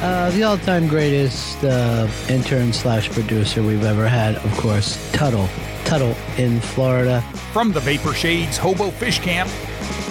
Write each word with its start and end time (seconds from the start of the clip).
Uh, 0.00 0.30
the 0.30 0.44
all-time 0.44 0.86
greatest 0.86 1.62
uh, 1.64 2.08
intern 2.28 2.72
slash 2.72 3.10
producer 3.10 3.62
we've 3.64 3.84
ever 3.84 4.06
had, 4.06 4.36
of 4.36 4.56
course, 4.56 4.96
Tuddle. 5.12 5.48
Tuddle 5.84 6.14
in 6.36 6.60
Florida. 6.60 7.20
From 7.52 7.72
the 7.72 7.80
Vapor 7.80 8.12
Shades 8.12 8.56
Hobo 8.56 8.90
Fish 8.90 9.18
Camp, 9.18 9.50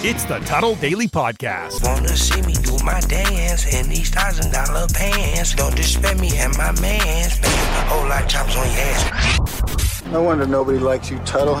it's 0.04 0.24
the 0.24 0.40
Tuddle 0.40 0.74
Daily 0.74 1.08
Podcast. 1.08 1.82
Wanna 1.82 2.08
see 2.08 2.42
me 2.42 2.52
do 2.52 2.76
my 2.84 3.00
dance 3.00 3.72
in 3.74 3.88
these 3.88 4.10
thousand 4.10 4.52
dollar 4.52 4.86
pants? 4.92 5.54
Don't 5.54 5.74
disrespect 5.74 6.20
me 6.20 6.36
and 6.36 6.54
my 6.58 6.72
mans. 6.82 7.38
Baby, 7.38 7.54
whole 7.88 8.06
lot 8.08 8.24
of 8.24 8.28
chops 8.28 8.56
on 8.56 8.66
your 8.66 8.76
ass. 8.76 10.04
No 10.06 10.22
wonder 10.22 10.46
nobody 10.46 10.78
likes 10.78 11.10
you, 11.10 11.18
Tuddle. 11.20 11.56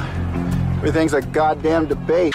Everything's 0.78 1.14
a 1.14 1.22
goddamn 1.22 1.86
debate. 1.86 2.34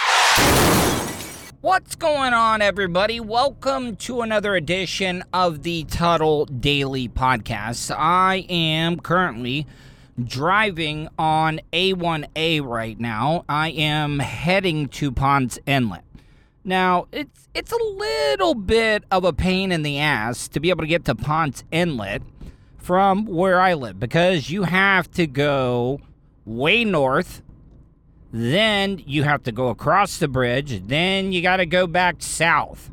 What's 1.64 1.94
going 1.94 2.34
on, 2.34 2.60
everybody? 2.60 3.20
Welcome 3.20 3.96
to 3.96 4.20
another 4.20 4.54
edition 4.54 5.24
of 5.32 5.62
the 5.62 5.84
Tuddle 5.84 6.44
Daily 6.44 7.08
Podcast. 7.08 7.90
I 7.90 8.44
am 8.50 9.00
currently 9.00 9.66
driving 10.22 11.08
on 11.18 11.62
A1A 11.72 12.62
right 12.62 13.00
now. 13.00 13.46
I 13.48 13.70
am 13.70 14.18
heading 14.18 14.88
to 14.88 15.10
Ponce 15.10 15.58
Inlet. 15.64 16.04
Now, 16.64 17.06
it's 17.10 17.48
it's 17.54 17.72
a 17.72 17.82
little 17.82 18.54
bit 18.54 19.04
of 19.10 19.24
a 19.24 19.32
pain 19.32 19.72
in 19.72 19.84
the 19.84 19.98
ass 19.98 20.48
to 20.48 20.60
be 20.60 20.68
able 20.68 20.82
to 20.82 20.86
get 20.86 21.06
to 21.06 21.14
Ponce 21.14 21.64
Inlet 21.72 22.20
from 22.76 23.24
where 23.24 23.58
I 23.58 23.72
live 23.72 23.98
because 23.98 24.50
you 24.50 24.64
have 24.64 25.10
to 25.12 25.26
go 25.26 26.02
way 26.44 26.84
north 26.84 27.40
then 28.34 29.00
you 29.06 29.22
have 29.22 29.44
to 29.44 29.52
go 29.52 29.68
across 29.68 30.18
the 30.18 30.26
bridge. 30.26 30.88
Then 30.88 31.30
you 31.30 31.40
got 31.40 31.58
to 31.58 31.66
go 31.66 31.86
back 31.86 32.16
south. 32.18 32.90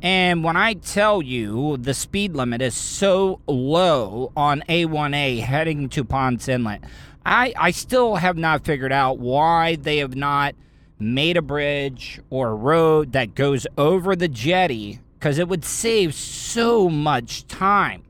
And 0.00 0.44
when 0.44 0.56
I 0.56 0.74
tell 0.74 1.22
you 1.22 1.76
the 1.76 1.92
speed 1.92 2.36
limit 2.36 2.62
is 2.62 2.74
so 2.74 3.40
low 3.48 4.30
on 4.36 4.62
A1A 4.68 5.40
heading 5.40 5.88
to 5.88 6.04
Ponce 6.04 6.46
Inlet, 6.46 6.84
I, 7.24 7.52
I 7.56 7.72
still 7.72 8.14
have 8.14 8.36
not 8.36 8.64
figured 8.64 8.92
out 8.92 9.18
why 9.18 9.74
they 9.74 9.96
have 9.96 10.14
not 10.14 10.54
made 11.00 11.36
a 11.36 11.42
bridge 11.42 12.20
or 12.30 12.50
a 12.50 12.54
road 12.54 13.10
that 13.10 13.34
goes 13.34 13.66
over 13.76 14.14
the 14.14 14.28
jetty 14.28 15.00
because 15.18 15.40
it 15.40 15.48
would 15.48 15.64
save 15.64 16.14
so 16.14 16.88
much 16.88 17.44
time. 17.48 18.04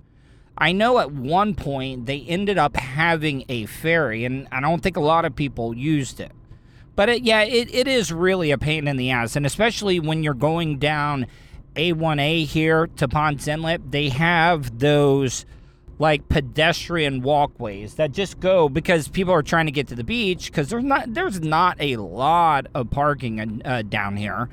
I 0.58 0.72
know 0.72 0.98
at 0.98 1.10
one 1.10 1.54
point 1.54 2.04
they 2.04 2.20
ended 2.20 2.58
up 2.58 2.76
having 2.76 3.46
a 3.48 3.64
ferry, 3.64 4.26
and 4.26 4.46
I 4.52 4.60
don't 4.60 4.82
think 4.82 4.98
a 4.98 5.00
lot 5.00 5.24
of 5.24 5.34
people 5.34 5.74
used 5.74 6.20
it. 6.20 6.32
But 6.96 7.10
it, 7.10 7.22
yeah, 7.22 7.42
it, 7.42 7.72
it 7.72 7.86
is 7.86 8.10
really 8.10 8.50
a 8.50 8.58
pain 8.58 8.88
in 8.88 8.96
the 8.96 9.10
ass. 9.10 9.36
And 9.36 9.46
especially 9.46 10.00
when 10.00 10.22
you're 10.22 10.34
going 10.34 10.78
down 10.78 11.26
A1A 11.76 12.46
here 12.46 12.86
to 12.96 13.06
Ponce 13.06 13.46
Inlet, 13.46 13.92
they 13.92 14.08
have 14.08 14.78
those 14.78 15.44
like 15.98 16.28
pedestrian 16.28 17.22
walkways 17.22 17.94
that 17.94 18.12
just 18.12 18.40
go 18.40 18.68
because 18.68 19.08
people 19.08 19.32
are 19.32 19.42
trying 19.42 19.66
to 19.66 19.72
get 19.72 19.88
to 19.88 19.94
the 19.94 20.04
beach 20.04 20.46
because 20.46 20.68
there's 20.68 20.84
not 20.84 21.14
there's 21.14 21.40
not 21.40 21.76
a 21.80 21.96
lot 21.96 22.66
of 22.74 22.90
parking 22.90 23.62
uh, 23.64 23.82
down 23.82 24.16
here. 24.16 24.48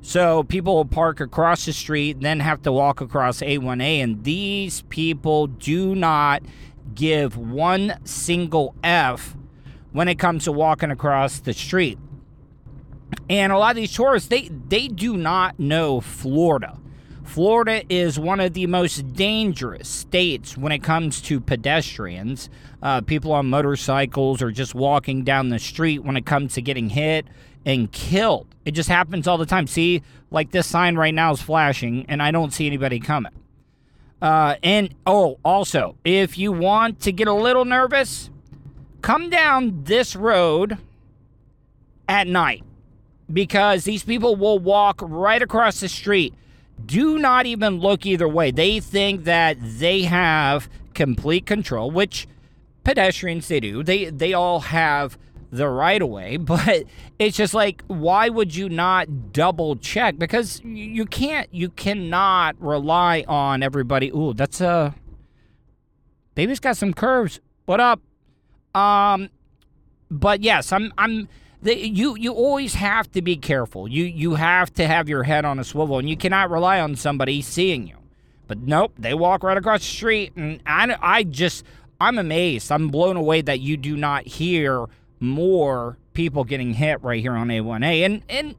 So 0.00 0.44
people 0.44 0.76
will 0.76 0.84
park 0.84 1.20
across 1.20 1.66
the 1.66 1.72
street, 1.72 2.20
then 2.20 2.40
have 2.40 2.62
to 2.62 2.72
walk 2.72 3.00
across 3.00 3.40
A1A, 3.40 4.04
and 4.04 4.22
these 4.22 4.82
people 4.82 5.48
do 5.48 5.96
not 5.96 6.42
give 6.94 7.36
one 7.36 7.98
single 8.04 8.74
F 8.84 9.36
when 9.96 10.08
it 10.08 10.18
comes 10.18 10.44
to 10.44 10.52
walking 10.52 10.90
across 10.90 11.38
the 11.38 11.54
street. 11.54 11.98
And 13.30 13.50
a 13.50 13.56
lot 13.56 13.70
of 13.70 13.76
these 13.76 13.94
tourists, 13.94 14.28
they, 14.28 14.50
they 14.68 14.88
do 14.88 15.16
not 15.16 15.58
know 15.58 16.02
Florida. 16.02 16.78
Florida 17.24 17.82
is 17.88 18.18
one 18.18 18.38
of 18.38 18.52
the 18.52 18.66
most 18.66 19.14
dangerous 19.14 19.88
states 19.88 20.54
when 20.54 20.70
it 20.70 20.82
comes 20.82 21.22
to 21.22 21.40
pedestrians, 21.40 22.50
uh, 22.82 23.00
people 23.00 23.32
on 23.32 23.46
motorcycles 23.46 24.42
or 24.42 24.50
just 24.50 24.74
walking 24.74 25.24
down 25.24 25.48
the 25.48 25.58
street 25.58 26.00
when 26.00 26.18
it 26.18 26.26
comes 26.26 26.52
to 26.52 26.60
getting 26.60 26.90
hit 26.90 27.26
and 27.64 27.90
killed. 27.90 28.54
It 28.66 28.72
just 28.72 28.90
happens 28.90 29.26
all 29.26 29.38
the 29.38 29.46
time. 29.46 29.66
See, 29.66 30.02
like 30.30 30.50
this 30.50 30.66
sign 30.66 30.96
right 30.96 31.14
now 31.14 31.32
is 31.32 31.40
flashing, 31.40 32.04
and 32.06 32.22
I 32.22 32.32
don't 32.32 32.52
see 32.52 32.66
anybody 32.66 33.00
coming. 33.00 33.32
Uh, 34.20 34.56
and 34.62 34.94
oh, 35.06 35.38
also, 35.42 35.96
if 36.04 36.36
you 36.36 36.52
want 36.52 37.00
to 37.00 37.12
get 37.12 37.28
a 37.28 37.32
little 37.32 37.64
nervous, 37.64 38.28
come 39.06 39.30
down 39.30 39.84
this 39.84 40.16
road 40.16 40.76
at 42.08 42.26
night 42.26 42.64
because 43.32 43.84
these 43.84 44.02
people 44.02 44.34
will 44.34 44.58
walk 44.58 44.98
right 45.00 45.40
across 45.40 45.78
the 45.78 45.88
street. 45.88 46.34
Do 46.84 47.16
not 47.16 47.46
even 47.46 47.78
look 47.78 48.04
either 48.04 48.26
way. 48.26 48.50
They 48.50 48.80
think 48.80 49.22
that 49.22 49.58
they 49.60 50.02
have 50.02 50.68
complete 50.92 51.46
control, 51.46 51.88
which 51.88 52.26
pedestrians 52.82 53.46
they 53.46 53.60
do. 53.60 53.84
They 53.84 54.06
they 54.06 54.34
all 54.34 54.58
have 54.58 55.16
the 55.52 55.68
right 55.68 56.02
of 56.02 56.08
way, 56.08 56.36
but 56.52 56.82
it's 57.20 57.36
just 57.36 57.54
like 57.54 57.84
why 57.86 58.28
would 58.28 58.56
you 58.56 58.68
not 58.68 59.32
double 59.32 59.76
check 59.76 60.18
because 60.18 60.60
you 60.64 61.06
can't 61.06 61.48
you 61.54 61.68
cannot 61.70 62.60
rely 62.60 63.24
on 63.28 63.62
everybody. 63.62 64.10
Ooh, 64.10 64.34
that's 64.34 64.60
a 64.60 64.96
baby's 66.34 66.58
got 66.58 66.76
some 66.76 66.92
curves. 66.92 67.38
What 67.66 67.78
up? 67.78 68.00
Um, 68.76 69.30
but 70.10 70.42
yes, 70.42 70.70
I'm 70.72 70.92
I'm 70.98 71.28
the, 71.62 71.76
you 71.76 72.16
you 72.16 72.32
always 72.32 72.74
have 72.74 73.10
to 73.12 73.22
be 73.22 73.36
careful. 73.36 73.88
You 73.88 74.04
you 74.04 74.34
have 74.34 74.72
to 74.74 74.86
have 74.86 75.08
your 75.08 75.22
head 75.22 75.44
on 75.44 75.58
a 75.58 75.64
swivel, 75.64 75.98
and 75.98 76.08
you 76.08 76.16
cannot 76.16 76.50
rely 76.50 76.80
on 76.80 76.94
somebody 76.94 77.40
seeing 77.42 77.88
you. 77.88 77.96
But 78.46 78.58
nope, 78.58 78.92
they 78.98 79.14
walk 79.14 79.42
right 79.42 79.56
across 79.56 79.80
the 79.80 79.86
street, 79.86 80.32
and 80.36 80.60
I 80.66 80.94
I 81.00 81.22
just 81.22 81.64
I'm 82.00 82.18
amazed. 82.18 82.70
I'm 82.70 82.88
blown 82.88 83.16
away 83.16 83.40
that 83.40 83.60
you 83.60 83.76
do 83.76 83.96
not 83.96 84.26
hear 84.26 84.84
more 85.18 85.96
people 86.12 86.44
getting 86.44 86.74
hit 86.74 87.02
right 87.02 87.20
here 87.20 87.32
on 87.32 87.48
A1A, 87.48 88.04
and 88.04 88.22
and 88.28 88.54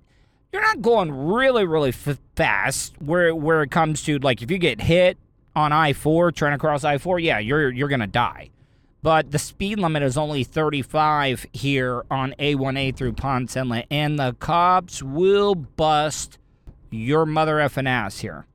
you're 0.51 0.63
not 0.63 0.81
going 0.81 1.11
really 1.11 1.65
really 1.65 1.89
f- 1.89 2.19
fast 2.35 2.95
where 2.99 3.35
where 3.35 3.61
it 3.61 3.69
comes 3.69 4.01
to 4.03 4.17
like 4.17 4.41
if 4.41 4.49
you 4.49 4.57
get 4.57 4.81
hit 4.81 5.17
on 5.55 5.71
I4 5.71 6.33
trying 6.35 6.53
to 6.53 6.57
cross 6.57 6.83
I4, 6.83 7.21
yeah, 7.21 7.37
you're 7.37 7.71
you're 7.71 7.87
gonna 7.87 8.07
die 8.07 8.49
but 9.01 9.31
the 9.31 9.39
speed 9.39 9.79
limit 9.79 10.03
is 10.03 10.17
only 10.17 10.43
35 10.43 11.45
here 11.53 12.03
on 12.09 12.33
A1A 12.39 12.95
through 12.95 13.13
Ponce 13.13 13.55
Inlet, 13.55 13.85
and 13.91 14.19
the 14.19 14.35
cops 14.39 15.03
will 15.03 15.55
bust 15.55 16.37
your 16.89 17.25
mother 17.25 17.57
effing 17.57 17.87
ass 17.87 18.19
here. 18.19 18.45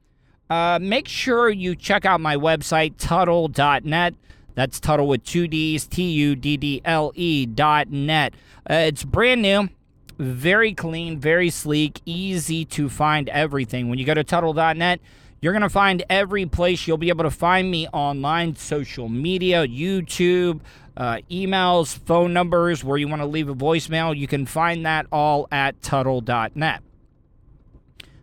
Uh, 0.50 0.78
make 0.80 1.08
sure 1.08 1.48
you 1.48 1.74
check 1.74 2.04
out 2.04 2.20
my 2.20 2.36
website, 2.36 2.94
Tuddle.net. 2.98 4.14
That's 4.54 4.80
Tuddle 4.80 5.08
with 5.08 5.24
two 5.24 5.48
D's, 5.48 5.86
T 5.86 6.10
U 6.10 6.36
D 6.36 6.56
D 6.56 6.82
L 6.84 7.12
E 7.14 7.46
dot 7.46 7.88
net. 7.88 8.34
Uh, 8.68 8.74
it's 8.74 9.02
brand 9.02 9.40
new, 9.40 9.70
very 10.18 10.74
clean, 10.74 11.18
very 11.18 11.48
sleek, 11.48 12.00
easy 12.04 12.64
to 12.66 12.88
find 12.90 13.28
everything. 13.30 13.88
When 13.88 13.98
you 13.98 14.04
go 14.04 14.14
to 14.14 14.24
Tuddle.net, 14.24 15.00
you're 15.42 15.52
going 15.52 15.62
to 15.62 15.68
find 15.68 16.04
every 16.08 16.46
place 16.46 16.86
you'll 16.86 16.96
be 16.96 17.08
able 17.08 17.24
to 17.24 17.30
find 17.30 17.68
me 17.68 17.88
online, 17.88 18.54
social 18.54 19.08
media, 19.08 19.66
YouTube, 19.66 20.60
uh, 20.96 21.18
emails, 21.28 21.98
phone 21.98 22.32
numbers, 22.32 22.84
where 22.84 22.96
you 22.96 23.08
want 23.08 23.22
to 23.22 23.26
leave 23.26 23.48
a 23.48 23.54
voicemail. 23.54 24.16
You 24.16 24.28
can 24.28 24.46
find 24.46 24.86
that 24.86 25.06
all 25.10 25.48
at 25.50 25.82
Tuddle.net. 25.82 26.82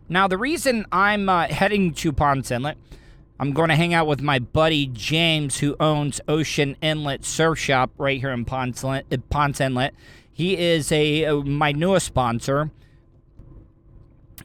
Now, 0.08 0.28
the 0.28 0.38
reason 0.38 0.86
I'm 0.90 1.28
uh, 1.28 1.48
heading 1.48 1.92
to 1.94 2.10
Ponce 2.10 2.50
Inlet, 2.50 2.78
I'm 3.38 3.52
going 3.52 3.68
to 3.68 3.76
hang 3.76 3.92
out 3.92 4.06
with 4.06 4.22
my 4.22 4.38
buddy 4.38 4.86
James, 4.86 5.58
who 5.58 5.76
owns 5.78 6.22
Ocean 6.26 6.74
Inlet 6.80 7.26
Surf 7.26 7.58
Shop 7.58 7.90
right 7.98 8.18
here 8.18 8.30
in. 8.30 8.46
Ponce 8.46 8.82
Inlet. 8.82 9.94
He 10.32 10.56
is 10.56 10.90
a 10.90 11.26
uh, 11.26 11.36
my 11.42 11.72
newest 11.72 12.06
sponsor 12.06 12.70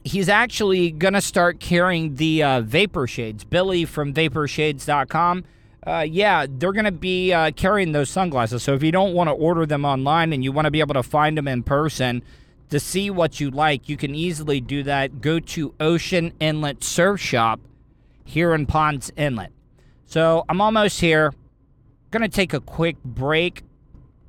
he's 0.04 0.28
actually 0.28 0.90
going 0.90 1.14
to 1.14 1.20
start 1.20 1.60
carrying 1.60 2.16
the 2.16 2.42
uh, 2.42 2.60
vapor 2.60 3.06
shades. 3.06 3.44
Billy 3.44 3.84
from 3.84 4.12
vaporshades.com. 4.12 5.44
Uh, 5.86 6.04
yeah, 6.08 6.46
they're 6.48 6.72
going 6.72 6.84
to 6.84 6.92
be 6.92 7.32
uh, 7.32 7.52
carrying 7.52 7.92
those 7.92 8.10
sunglasses. 8.10 8.62
So 8.62 8.74
if 8.74 8.82
you 8.82 8.90
don't 8.90 9.14
want 9.14 9.28
to 9.28 9.34
order 9.34 9.66
them 9.66 9.84
online 9.84 10.32
and 10.32 10.42
you 10.42 10.50
want 10.50 10.64
to 10.64 10.70
be 10.70 10.80
able 10.80 10.94
to 10.94 11.02
find 11.02 11.38
them 11.38 11.46
in 11.46 11.62
person 11.62 12.22
to 12.70 12.80
see 12.80 13.08
what 13.10 13.38
you 13.38 13.50
like, 13.50 13.88
you 13.88 13.96
can 13.96 14.14
easily 14.14 14.60
do 14.60 14.82
that. 14.82 15.20
Go 15.20 15.38
to 15.38 15.74
Ocean 15.78 16.32
Inlet 16.40 16.82
Surf 16.82 17.20
Shop 17.20 17.60
here 18.24 18.52
in 18.52 18.66
Ponce 18.66 19.12
Inlet. 19.16 19.52
So 20.06 20.44
I'm 20.48 20.60
almost 20.60 21.00
here. 21.00 21.32
Gonna 22.10 22.28
take 22.28 22.54
a 22.54 22.60
quick 22.60 22.96
break, 23.04 23.62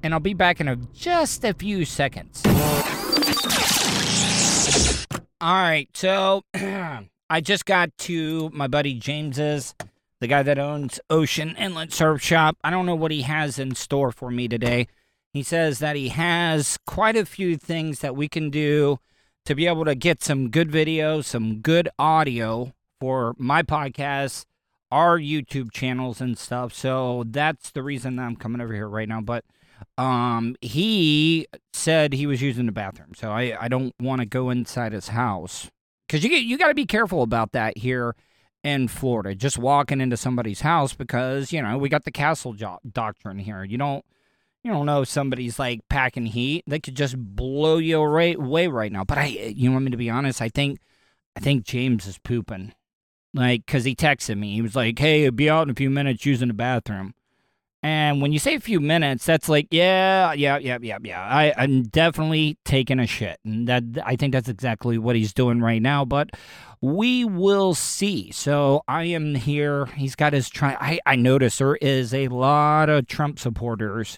and 0.04 0.14
I'll 0.14 0.20
be 0.20 0.34
back 0.34 0.60
in 0.60 0.68
a, 0.68 0.76
just 0.76 1.44
a 1.44 1.54
few 1.54 1.86
seconds. 1.86 2.44
All 5.40 5.54
right, 5.54 5.88
so 5.94 6.42
I 7.30 7.42
just 7.42 7.66
got 7.66 7.96
to 8.00 8.50
my 8.54 8.66
buddy 8.66 8.96
James's, 8.96 9.76
the 10.20 10.26
guy 10.26 10.42
that 10.42 10.58
owns 10.58 11.00
Ocean 11.12 11.56
Inlet 11.60 11.94
Surf 11.94 12.24
Shop. 12.24 12.58
I 12.64 12.72
don't 12.72 12.88
know 12.88 12.96
what 12.96 13.12
he 13.12 13.22
has 13.22 13.60
in 13.60 13.76
store 13.76 14.12
for 14.12 14.32
me 14.32 14.48
today. 14.48 14.88
He 15.34 15.44
says 15.44 15.78
that 15.78 15.96
he 15.96 16.10
has 16.10 16.80
quite 16.88 17.16
a 17.16 17.24
few 17.24 17.56
things 17.56 18.00
that 18.00 18.16
we 18.16 18.28
can 18.28 18.50
do 18.50 18.98
to 19.46 19.54
be 19.54 19.68
able 19.68 19.86
to 19.86 19.94
get 19.94 20.24
some 20.24 20.50
good 20.50 20.72
video, 20.72 21.22
some 21.22 21.60
good 21.60 21.88
audio 22.00 22.74
for 23.00 23.36
my 23.38 23.62
podcast, 23.62 24.46
our 24.90 25.20
YouTube 25.20 25.72
channels 25.72 26.20
and 26.20 26.36
stuff. 26.36 26.74
So 26.74 27.26
that's 27.28 27.70
the 27.70 27.84
reason 27.84 28.16
that 28.16 28.24
I'm 28.24 28.38
coming 28.38 28.60
over 28.60 28.74
here 28.74 28.90
right 28.90 29.08
now. 29.08 29.22
But 29.22 29.46
um, 29.98 30.56
he 30.62 31.48
said 31.74 32.14
he 32.14 32.28
was 32.28 32.42
using 32.42 32.66
the 32.66 32.72
bathroom, 32.72 33.14
so 33.16 33.32
I, 33.32 33.58
I 33.60 33.68
don't 33.68 33.94
want 34.00 34.22
to 34.22 34.26
go 34.26 34.50
inside 34.50 34.94
his 34.94 35.10
house 35.10 35.70
because 36.08 36.24
you 36.24 36.32
you 36.32 36.58
got 36.58 36.68
to 36.70 36.76
be 36.76 36.86
careful 36.86 37.22
about 37.24 37.52
that 37.54 37.78
here 37.78 38.16
in 38.64 38.88
Florida. 38.88 39.36
Just 39.36 39.58
walking 39.58 40.02
into 40.02 40.18
somebody's 40.18 40.62
house 40.62 40.94
because 40.94 41.52
you 41.52 41.62
know 41.62 41.78
we 41.78 41.90
got 41.90 42.06
the 42.06 42.12
castle 42.12 42.54
jo- 42.54 42.80
doctrine 42.90 43.40
here. 43.40 43.64
You 43.64 43.78
don't 43.78 44.06
you 44.64 44.72
don't 44.72 44.86
know 44.86 45.02
if 45.02 45.10
somebody's 45.10 45.60
like 45.60 45.82
packing 45.90 46.26
heat. 46.26 46.64
They 46.68 46.80
could 46.80 46.96
just 46.96 47.18
blow 47.18 47.78
you 47.78 47.98
away 48.02 48.68
right 48.68 48.92
now. 48.92 49.04
But 49.04 49.18
I, 49.18 49.26
you 49.26 49.72
want 49.72 49.86
me 49.86 49.92
to 49.92 49.98
be 49.98 50.10
honest? 50.10 50.42
I 50.42 50.50
think 50.50 50.80
I 51.36 51.40
think 51.40 51.66
James 51.66 52.06
is 52.08 52.18
pooping. 52.18 52.74
Like, 53.34 53.68
cause 53.68 53.84
he 53.84 53.96
texted 53.96 54.38
me. 54.38 54.54
He 54.56 54.62
was 54.62 54.76
like, 54.76 54.98
"Hey, 54.98 55.30
be 55.30 55.50
out 55.50 55.64
in 55.64 55.70
a 55.70 55.76
few 55.76 55.90
minutes 55.90 56.26
using 56.26 56.48
the 56.48 56.54
bathroom." 56.54 57.14
And 57.84 58.22
when 58.22 58.32
you 58.32 58.40
say 58.40 58.56
a 58.56 58.60
few 58.60 58.80
minutes, 58.80 59.26
that's 59.26 59.48
like, 59.48 59.68
yeah, 59.70 60.34
yeah, 60.34 60.58
yeah, 60.58 60.80
yeah, 60.82 60.98
yeah. 61.04 61.22
I, 61.22 61.54
I'm 61.56 61.84
definitely 61.84 62.58
taking 62.66 63.00
a 63.00 63.06
shit, 63.06 63.40
and 63.46 63.68
that 63.68 63.84
I 64.04 64.16
think 64.16 64.34
that's 64.34 64.50
exactly 64.50 64.98
what 64.98 65.16
he's 65.16 65.34
doing 65.34 65.62
right 65.62 65.82
now. 65.82 66.04
But 66.04 66.32
we 66.82 67.24
will 67.24 67.76
see. 67.76 68.32
So 68.32 68.82
I 68.88 69.06
am 69.06 69.36
here. 69.36 69.86
He's 69.88 70.16
got 70.16 70.34
his 70.34 70.50
try. 70.50 70.76
I 70.80 71.00
I 71.06 71.16
notice 71.16 71.60
there 71.60 71.76
is 71.76 72.14
a 72.14 72.30
lot 72.30 72.90
of 72.90 73.08
Trump 73.08 73.38
supporters 73.38 74.18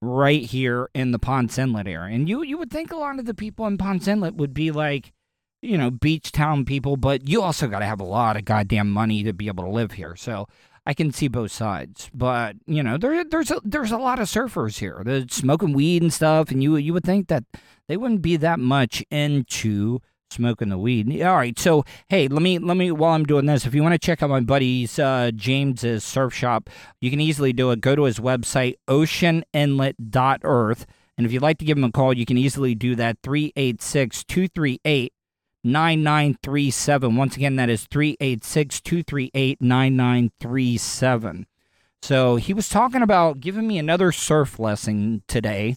right 0.00 0.42
here 0.42 0.88
in 0.94 1.12
the 1.12 1.18
Ponce 1.18 1.58
Inlet 1.58 1.86
area, 1.86 2.14
and 2.14 2.26
you 2.26 2.42
you 2.42 2.56
would 2.56 2.70
think 2.70 2.90
a 2.90 2.96
lot 2.96 3.18
of 3.18 3.26
the 3.26 3.34
people 3.34 3.66
in 3.66 3.76
Ponce 3.76 4.08
Inlet 4.08 4.34
would 4.36 4.54
be 4.54 4.70
like, 4.70 5.12
you 5.62 5.76
know, 5.76 5.90
beach 5.90 6.32
town 6.32 6.64
people, 6.64 6.96
but 6.96 7.28
you 7.28 7.42
also 7.42 7.68
got 7.68 7.80
to 7.80 7.86
have 7.86 8.00
a 8.00 8.04
lot 8.04 8.36
of 8.36 8.44
goddamn 8.44 8.90
money 8.90 9.22
to 9.24 9.32
be 9.32 9.46
able 9.48 9.64
to 9.64 9.70
live 9.70 9.92
here. 9.92 10.16
So 10.16 10.46
I 10.86 10.92
can 10.92 11.12
see 11.12 11.28
both 11.28 11.50
sides, 11.50 12.10
but 12.12 12.56
you 12.66 12.82
know, 12.82 12.98
there 12.98 13.24
there's 13.24 13.50
a, 13.50 13.58
there's 13.64 13.90
a 13.90 13.96
lot 13.96 14.18
of 14.18 14.28
surfers 14.28 14.78
here. 14.78 15.00
They're 15.04 15.24
smoking 15.28 15.72
weed 15.72 16.02
and 16.02 16.12
stuff, 16.12 16.50
and 16.50 16.62
you 16.62 16.76
you 16.76 16.92
would 16.92 17.04
think 17.04 17.28
that 17.28 17.44
they 17.88 17.96
wouldn't 17.96 18.20
be 18.20 18.36
that 18.36 18.60
much 18.60 19.02
into 19.10 20.00
smoking 20.30 20.68
the 20.68 20.76
weed. 20.76 21.22
All 21.22 21.36
right, 21.36 21.58
so 21.58 21.86
hey, 22.08 22.28
let 22.28 22.42
me 22.42 22.58
let 22.58 22.76
me 22.76 22.90
while 22.90 23.12
I'm 23.12 23.24
doing 23.24 23.46
this, 23.46 23.64
if 23.64 23.74
you 23.74 23.82
want 23.82 23.94
to 23.94 23.98
check 23.98 24.22
out 24.22 24.28
my 24.28 24.40
buddy's 24.40 24.98
uh, 24.98 25.30
James's 25.34 26.04
surf 26.04 26.34
shop, 26.34 26.68
you 27.00 27.10
can 27.10 27.20
easily 27.20 27.54
do 27.54 27.70
it. 27.70 27.80
Go 27.80 27.96
to 27.96 28.04
his 28.04 28.18
website 28.18 28.74
oceaninlet.earth. 28.86 30.86
And 31.16 31.26
if 31.26 31.32
you'd 31.32 31.42
like 31.42 31.58
to 31.58 31.64
give 31.64 31.78
him 31.78 31.84
a 31.84 31.92
call, 31.92 32.12
you 32.12 32.26
can 32.26 32.36
easily 32.36 32.74
do 32.74 32.96
that 32.96 33.18
386 33.22 34.24
238 34.24 35.13
9937. 35.64 37.16
Once 37.16 37.36
again, 37.36 37.56
that 37.56 37.70
is 37.70 37.86
386 37.86 38.80
238 38.82 39.60
9937. 39.60 41.46
So 42.02 42.36
he 42.36 42.52
was 42.52 42.68
talking 42.68 43.00
about 43.00 43.40
giving 43.40 43.66
me 43.66 43.78
another 43.78 44.12
surf 44.12 44.58
lesson 44.58 45.22
today, 45.26 45.76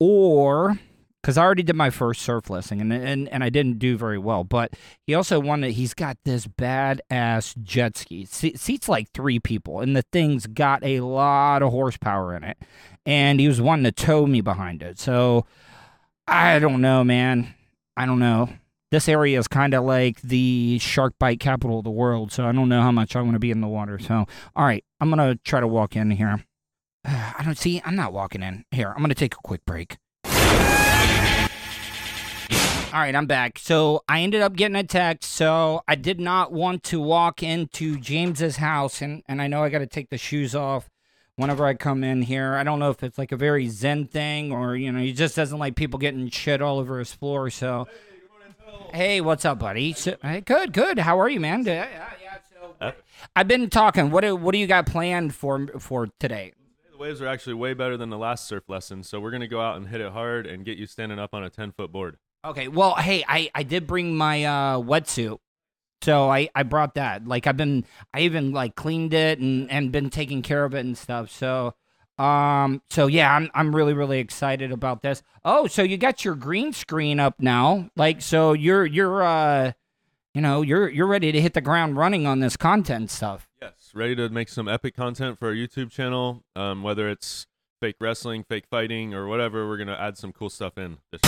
or 0.00 0.78
because 1.22 1.38
I 1.38 1.44
already 1.44 1.62
did 1.62 1.76
my 1.76 1.90
first 1.90 2.22
surf 2.22 2.50
lesson 2.50 2.80
and, 2.80 2.92
and, 2.92 3.28
and 3.28 3.44
I 3.44 3.48
didn't 3.48 3.78
do 3.78 3.96
very 3.96 4.18
well. 4.18 4.44
But 4.44 4.72
he 5.06 5.14
also 5.14 5.38
wanted, 5.38 5.72
he's 5.72 5.94
got 5.94 6.16
this 6.24 6.46
badass 6.46 7.56
jet 7.62 7.96
ski. 7.96 8.24
Se- 8.24 8.54
seats 8.54 8.88
like 8.88 9.10
three 9.10 9.38
people, 9.38 9.80
and 9.80 9.96
the 9.96 10.04
thing's 10.12 10.46
got 10.48 10.82
a 10.84 11.00
lot 11.00 11.62
of 11.62 11.70
horsepower 11.70 12.34
in 12.34 12.42
it. 12.42 12.56
And 13.06 13.38
he 13.38 13.46
was 13.46 13.60
wanting 13.60 13.84
to 13.84 13.92
tow 13.92 14.26
me 14.26 14.40
behind 14.40 14.82
it. 14.82 14.98
So 14.98 15.46
I 16.26 16.58
don't 16.58 16.80
know, 16.80 17.04
man. 17.04 17.54
I 17.96 18.04
don't 18.04 18.18
know 18.20 18.50
this 18.90 19.08
area 19.08 19.38
is 19.38 19.48
kind 19.48 19.74
of 19.74 19.84
like 19.84 20.20
the 20.22 20.78
shark 20.80 21.14
bite 21.18 21.40
capital 21.40 21.78
of 21.78 21.84
the 21.84 21.90
world, 21.90 22.32
so 22.32 22.46
I 22.46 22.52
don't 22.52 22.68
know 22.68 22.82
how 22.82 22.92
much 22.92 23.16
I 23.16 23.20
want 23.20 23.34
to 23.34 23.38
be 23.38 23.50
in 23.50 23.60
the 23.60 23.68
water. 23.68 23.98
So, 23.98 24.26
all 24.56 24.64
right, 24.64 24.84
I'm 25.00 25.10
gonna 25.10 25.36
try 25.36 25.60
to 25.60 25.66
walk 25.66 25.96
in 25.96 26.10
here. 26.10 26.44
I 27.04 27.42
don't 27.44 27.58
see. 27.58 27.82
I'm 27.84 27.96
not 27.96 28.12
walking 28.12 28.42
in 28.42 28.64
here. 28.70 28.92
I'm 28.94 29.02
gonna 29.02 29.14
take 29.14 29.34
a 29.34 29.38
quick 29.42 29.64
break. 29.66 29.98
All 32.90 33.00
right, 33.00 33.14
I'm 33.14 33.26
back. 33.26 33.58
So 33.58 34.02
I 34.08 34.20
ended 34.20 34.40
up 34.40 34.56
getting 34.56 34.74
a 34.74 34.82
text. 34.82 35.30
So 35.32 35.82
I 35.86 35.94
did 35.94 36.18
not 36.18 36.52
want 36.52 36.82
to 36.84 36.98
walk 36.98 37.42
into 37.42 37.98
James's 38.00 38.56
house, 38.56 39.02
and 39.02 39.22
and 39.28 39.42
I 39.42 39.46
know 39.48 39.62
I 39.62 39.68
got 39.68 39.80
to 39.80 39.86
take 39.86 40.08
the 40.08 40.16
shoes 40.16 40.54
off 40.54 40.88
whenever 41.36 41.66
I 41.66 41.74
come 41.74 42.02
in 42.02 42.22
here. 42.22 42.54
I 42.54 42.64
don't 42.64 42.78
know 42.78 42.88
if 42.88 43.02
it's 43.02 43.18
like 43.18 43.32
a 43.32 43.36
very 43.36 43.68
zen 43.68 44.06
thing 44.06 44.50
or 44.50 44.74
you 44.74 44.90
know 44.90 45.00
he 45.00 45.12
just 45.12 45.36
doesn't 45.36 45.58
like 45.58 45.76
people 45.76 45.98
getting 45.98 46.30
shit 46.30 46.62
all 46.62 46.78
over 46.78 46.98
his 46.98 47.12
floor. 47.12 47.50
So. 47.50 47.86
Hey, 48.92 49.20
what's 49.20 49.44
up, 49.44 49.58
buddy? 49.58 49.92
So, 49.92 50.16
hey, 50.22 50.40
good, 50.40 50.72
good. 50.72 50.98
How 50.98 51.20
are 51.20 51.28
you, 51.28 51.40
man? 51.40 51.64
Yeah, 51.64 51.88
yeah, 51.90 52.10
yeah. 52.22 52.38
So, 52.80 52.92
I've 53.36 53.48
been 53.48 53.70
talking. 53.70 54.10
What 54.10 54.22
do 54.22 54.34
what 54.34 54.52
do 54.52 54.58
you 54.58 54.66
got 54.66 54.86
planned 54.86 55.34
for 55.34 55.66
for 55.78 56.08
today? 56.18 56.52
The 56.92 56.98
waves 56.98 57.20
are 57.20 57.26
actually 57.26 57.54
way 57.54 57.74
better 57.74 57.96
than 57.96 58.10
the 58.10 58.18
last 58.18 58.46
surf 58.46 58.64
lesson, 58.68 59.02
so 59.02 59.20
we're 59.20 59.30
gonna 59.30 59.48
go 59.48 59.60
out 59.60 59.76
and 59.76 59.88
hit 59.88 60.00
it 60.00 60.12
hard 60.12 60.46
and 60.46 60.64
get 60.64 60.78
you 60.78 60.86
standing 60.86 61.18
up 61.18 61.34
on 61.34 61.44
a 61.44 61.50
ten 61.50 61.72
foot 61.72 61.92
board. 61.92 62.16
Okay. 62.44 62.68
Well, 62.68 62.94
hey, 62.96 63.24
I 63.28 63.50
I 63.54 63.62
did 63.62 63.86
bring 63.86 64.16
my 64.16 64.44
uh, 64.44 64.78
wetsuit. 64.78 65.38
So 66.00 66.30
I, 66.30 66.48
I 66.54 66.62
brought 66.62 66.94
that. 66.94 67.26
Like 67.26 67.46
I've 67.46 67.56
been 67.56 67.84
I 68.14 68.20
even 68.20 68.52
like 68.52 68.76
cleaned 68.76 69.12
it 69.12 69.40
and, 69.40 69.70
and 69.70 69.90
been 69.90 70.10
taking 70.10 70.42
care 70.42 70.64
of 70.64 70.74
it 70.74 70.80
and 70.80 70.96
stuff. 70.96 71.30
So 71.30 71.74
um 72.18 72.82
so 72.90 73.06
yeah, 73.06 73.34
I'm 73.34 73.50
I'm 73.54 73.74
really 73.74 73.94
really 73.94 74.18
excited 74.18 74.72
about 74.72 75.02
this. 75.02 75.22
Oh, 75.44 75.66
so 75.66 75.82
you 75.82 75.96
got 75.96 76.24
your 76.24 76.34
green 76.34 76.72
screen 76.72 77.20
up 77.20 77.36
now. 77.38 77.90
Like 77.96 78.22
so 78.22 78.52
you're 78.52 78.86
you're 78.86 79.22
uh 79.22 79.72
you 80.34 80.42
know, 80.42 80.62
you're 80.62 80.88
you're 80.88 81.06
ready 81.06 81.32
to 81.32 81.40
hit 81.40 81.54
the 81.54 81.60
ground 81.60 81.96
running 81.96 82.26
on 82.26 82.40
this 82.40 82.56
content 82.56 83.10
stuff. 83.10 83.48
Yes, 83.60 83.90
ready 83.94 84.14
to 84.16 84.28
make 84.28 84.48
some 84.48 84.68
epic 84.68 84.94
content 84.94 85.38
for 85.38 85.48
our 85.48 85.54
YouTube 85.54 85.90
channel. 85.90 86.44
Um, 86.54 86.82
whether 86.82 87.08
it's 87.08 87.46
fake 87.80 87.96
wrestling, 88.00 88.44
fake 88.44 88.66
fighting, 88.70 89.14
or 89.14 89.26
whatever, 89.26 89.66
we're 89.66 89.78
gonna 89.78 89.96
add 89.98 90.16
some 90.16 90.32
cool 90.32 90.50
stuff 90.50 90.78
in. 90.78 90.98
This 91.10 91.20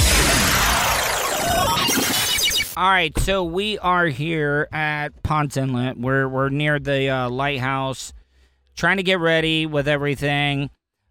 All 2.76 2.88
right, 2.88 3.18
so 3.18 3.42
we 3.42 3.78
are 3.78 4.06
here 4.06 4.68
at 4.70 5.22
Ponce 5.22 5.56
Inlet. 5.56 5.98
We're 5.98 6.28
we're 6.28 6.50
near 6.50 6.78
the 6.78 7.08
uh, 7.08 7.30
lighthouse, 7.30 8.12
trying 8.76 8.98
to 8.98 9.02
get 9.02 9.18
ready 9.18 9.66
with 9.66 9.88
everything 9.88 10.70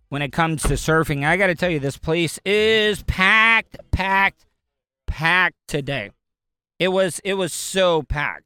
when 0.09 0.21
it 0.21 0.31
comes 0.31 0.63
to 0.63 0.73
surfing. 0.73 1.25
I 1.25 1.37
got 1.37 1.47
to 1.47 1.55
tell 1.55 1.69
you, 1.69 1.79
this 1.79 1.97
place 1.97 2.39
is 2.43 3.03
packed, 3.03 3.77
packed, 3.91 4.45
packed 5.07 5.55
today. 5.67 6.11
It 6.77 6.89
was 6.89 7.19
it 7.23 7.33
was 7.35 7.53
so 7.53 8.03
packed. 8.03 8.45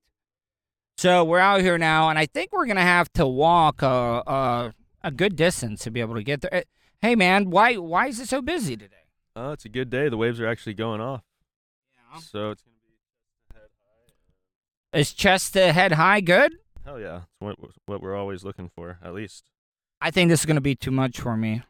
So 0.97 1.23
we're 1.23 1.39
out 1.39 1.61
here 1.61 1.77
now, 1.77 2.09
and 2.09 2.17
I 2.19 2.25
think 2.25 2.51
we're 2.51 2.65
gonna 2.65 2.81
have 2.81 3.11
to 3.13 3.27
walk 3.27 3.81
a 3.81 4.23
a, 4.25 4.73
a 5.03 5.11
good 5.11 5.35
distance 5.35 5.83
to 5.83 5.91
be 5.91 5.99
able 5.99 6.15
to 6.15 6.23
get 6.23 6.41
there. 6.41 6.53
Eh, 6.53 6.63
hey 7.01 7.15
man, 7.15 7.49
why 7.49 7.75
why 7.75 8.07
is 8.07 8.19
it 8.19 8.27
so 8.27 8.41
busy 8.41 8.75
today? 8.75 8.95
Oh, 9.35 9.51
it's 9.51 9.65
a 9.65 9.69
good 9.69 9.89
day. 9.89 10.09
The 10.09 10.17
waves 10.17 10.39
are 10.39 10.47
actually 10.47 10.73
going 10.73 10.99
off. 11.01 11.21
Yeah. 11.91 12.19
So 12.19 12.51
it's 12.51 12.63
gonna 12.63 12.77
be 12.81 13.53
head 13.53 13.69
high. 14.93 14.99
Is 14.99 15.13
chest 15.13 15.53
to 15.53 15.71
head 15.71 15.93
high 15.93 16.21
good? 16.21 16.53
Hell 16.83 16.99
yeah, 16.99 17.17
it's 17.17 17.39
what 17.39 17.55
what 17.85 18.01
we're 18.01 18.15
always 18.15 18.43
looking 18.43 18.71
for, 18.75 18.97
at 19.03 19.13
least. 19.13 19.51
I 20.03 20.11
think 20.11 20.29
this 20.29 20.41
is 20.41 20.45
gonna 20.45 20.59
be 20.59 20.75
too 20.75 20.91
much 20.91 21.17
for 21.17 21.37
me. 21.37 21.63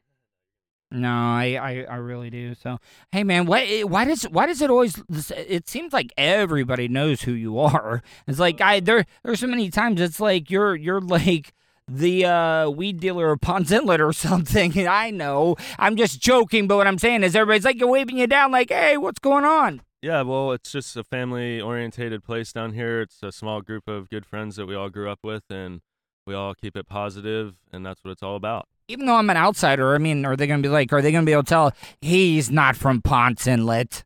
No, 0.90 1.10
I, 1.10 1.58
I, 1.62 1.86
I 1.90 1.96
really 1.98 2.32
do. 2.32 2.56
So, 2.56 2.80
hey, 3.12 3.24
man, 3.24 3.46
why 3.46 3.82
why 3.82 4.06
does 4.06 4.24
why 4.24 4.48
does 4.48 4.60
it 4.60 4.72
always? 4.72 5.02
It 5.30 5.70
seems 5.70 5.94
like 5.94 6.12
everybody 6.18 6.88
knows 6.88 7.22
who 7.22 7.32
you 7.34 7.60
are. 7.60 8.02
It's 8.28 8.40
like 8.40 8.60
I 8.60 8.80
there 8.80 9.06
there's 9.24 9.40
so 9.40 9.48
many 9.48 9.70
times 9.70 10.02
it's 10.02 10.20
like 10.20 10.50
you're 10.50 10.76
you're 10.76 11.00
like 11.00 11.54
the 11.88 12.26
uh, 12.26 12.70
weed 12.70 13.00
dealer 13.00 13.32
of 13.32 13.42
Ponce 13.42 13.72
Inlet 13.72 14.02
or 14.02 14.14
something. 14.28 14.88
I 14.88 15.12
know 15.12 15.56
I'm 15.78 15.96
just 15.96 16.20
joking, 16.20 16.68
but 16.68 16.78
what 16.78 16.88
I'm 16.88 16.98
saying 16.98 17.22
is 17.22 17.36
everybody's 17.36 17.66
like 17.66 17.78
waving 17.80 18.18
you 18.18 18.26
down, 18.26 18.52
like, 18.52 18.70
hey, 18.70 18.98
what's 18.98 19.20
going 19.20 19.46
on? 19.46 19.82
Yeah, 20.02 20.24
well, 20.24 20.52
it's 20.54 20.72
just 20.72 20.98
a 20.98 21.04
family 21.04 21.62
orientated 21.62 22.24
place 22.24 22.52
down 22.52 22.74
here. 22.74 23.02
It's 23.02 23.22
a 23.22 23.32
small 23.32 23.62
group 23.62 23.88
of 23.88 24.10
good 24.10 24.26
friends 24.26 24.56
that 24.56 24.66
we 24.66 24.76
all 24.76 24.90
grew 24.90 25.10
up 25.10 25.20
with, 25.24 25.44
and 25.52 25.82
we 26.26 26.34
all 26.34 26.54
keep 26.54 26.76
it 26.78 26.88
positive, 26.88 27.56
and 27.72 27.86
that's 27.86 28.04
what 28.04 28.12
it's 28.12 28.24
all 28.24 28.36
about. 28.36 28.68
Even 28.88 29.06
though 29.06 29.16
I'm 29.16 29.30
an 29.30 29.38
outsider, 29.38 29.96
I 29.96 29.98
mean, 29.98 30.26
are 30.26 30.36
they 30.36 30.48
going 30.48 30.62
to 30.62 30.68
be 30.68 30.72
like, 30.72 30.92
are 30.94 31.02
they 31.02 31.12
going 31.12 31.24
to 31.24 31.26
be 31.26 31.32
able 31.32 31.44
to 31.44 31.50
tell 31.50 31.72
he's 32.02 32.52
not 32.52 32.76
from 32.76 33.02
Ponce 33.02 33.48
Inlet? 33.48 34.04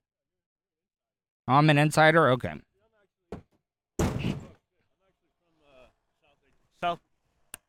I'm 1.48 1.70
an 1.70 1.78
insider? 1.78 2.30
Okay. 2.32 2.54
South 6.80 7.00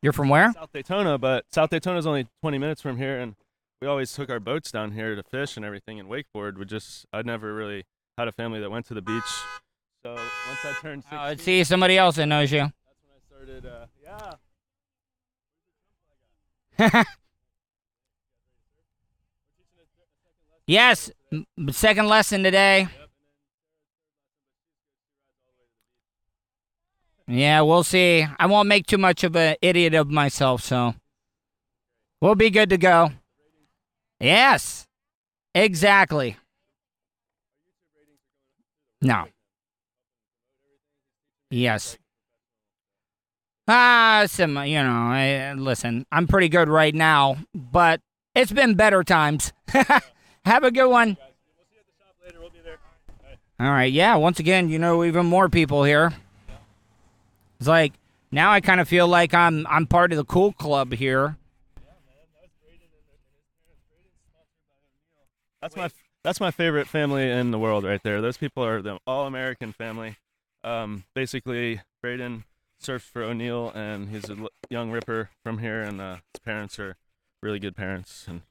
You're 0.02 0.12
from 0.12 0.28
where? 0.28 0.52
South 0.52 0.72
Daytona, 0.72 1.18
but 1.18 1.44
South 1.50 1.70
Daytona 1.70 1.98
is 1.98 2.06
only 2.06 2.26
20 2.42 2.58
minutes 2.58 2.82
from 2.82 2.98
here, 2.98 3.18
and 3.18 3.36
we 3.80 3.88
always 3.88 4.12
took 4.12 4.28
our 4.30 4.40
boats 4.40 4.70
down 4.70 4.92
here 4.92 5.14
to 5.14 5.22
fish 5.22 5.56
and 5.56 5.64
everything 5.64 5.98
and 6.00 6.08
wakeboard. 6.08 6.58
We 6.58 6.64
just 6.64 7.06
I 7.12 7.22
never 7.22 7.54
really 7.54 7.84
had 8.18 8.28
a 8.28 8.32
family 8.32 8.60
that 8.60 8.70
went 8.70 8.86
to 8.86 8.94
the 8.94 9.02
beach. 9.02 9.22
So 10.02 10.14
once 10.14 10.64
I 10.64 10.74
turned 10.80 11.04
16, 11.04 11.18
Oh, 11.18 11.22
let's 11.24 11.42
see 11.42 11.64
somebody 11.64 11.96
else 11.96 12.16
that 12.16 12.26
knows 12.26 12.52
you. 12.52 12.58
that's 12.60 12.72
when 13.02 13.14
I 13.14 13.20
started. 13.60 13.66
Uh, 13.66 13.86
yeah. 14.08 14.34
yes, 20.66 21.10
second 21.70 22.08
lesson 22.08 22.42
today. 22.42 22.88
Yeah, 27.26 27.60
we'll 27.60 27.84
see. 27.84 28.26
I 28.38 28.46
won't 28.46 28.68
make 28.68 28.86
too 28.86 28.96
much 28.96 29.22
of 29.24 29.36
an 29.36 29.56
idiot 29.60 29.94
of 29.94 30.08
myself, 30.08 30.62
so 30.62 30.94
we'll 32.20 32.34
be 32.34 32.48
good 32.48 32.70
to 32.70 32.78
go. 32.78 33.10
Yes, 34.18 34.86
exactly. 35.54 36.36
No. 39.02 39.26
Yes. 41.50 41.98
Ah, 43.70 44.24
some, 44.26 44.56
you 44.64 44.82
know, 44.82 44.90
I, 44.90 45.52
listen, 45.52 46.06
I'm 46.10 46.26
pretty 46.26 46.48
good 46.48 46.70
right 46.70 46.94
now, 46.94 47.36
but 47.54 48.00
it's 48.34 48.50
been 48.50 48.74
better 48.74 49.04
times. 49.04 49.52
Have 50.46 50.64
a 50.64 50.70
good 50.70 50.88
one. 50.88 51.18
All 53.60 53.70
right, 53.70 53.92
yeah, 53.92 54.16
once 54.16 54.38
again, 54.38 54.70
you 54.70 54.78
know, 54.78 55.04
even 55.04 55.26
more 55.26 55.50
people 55.50 55.84
here. 55.84 56.14
It's 57.58 57.68
like 57.68 57.92
now 58.30 58.52
I 58.52 58.62
kind 58.62 58.80
of 58.80 58.88
feel 58.88 59.06
like 59.06 59.34
I'm 59.34 59.66
I'm 59.66 59.86
part 59.86 60.12
of 60.12 60.16
the 60.16 60.24
cool 60.24 60.52
club 60.52 60.92
here. 60.92 61.36
That's 65.60 65.76
my 65.76 65.90
that's 66.22 66.40
my 66.40 66.52
favorite 66.52 66.86
family 66.86 67.28
in 67.28 67.50
the 67.50 67.58
world 67.58 67.84
right 67.84 68.00
there. 68.02 68.22
Those 68.22 68.36
people 68.36 68.64
are 68.64 68.80
the 68.80 68.98
all 69.06 69.26
American 69.26 69.72
family. 69.72 70.16
Um, 70.62 71.04
basically, 71.14 71.82
Braden 72.00 72.44
surfs 72.78 73.04
for 73.06 73.22
O'Neill, 73.22 73.70
and 73.74 74.08
he's 74.08 74.28
a 74.30 74.36
l- 74.36 74.48
young 74.70 74.90
ripper 74.90 75.30
from 75.42 75.58
here, 75.58 75.80
and 75.82 76.00
uh, 76.00 76.16
his 76.32 76.40
parents 76.44 76.78
are 76.78 76.96
really 77.42 77.58
good 77.58 77.76
parents 77.76 78.26
and 78.28 78.42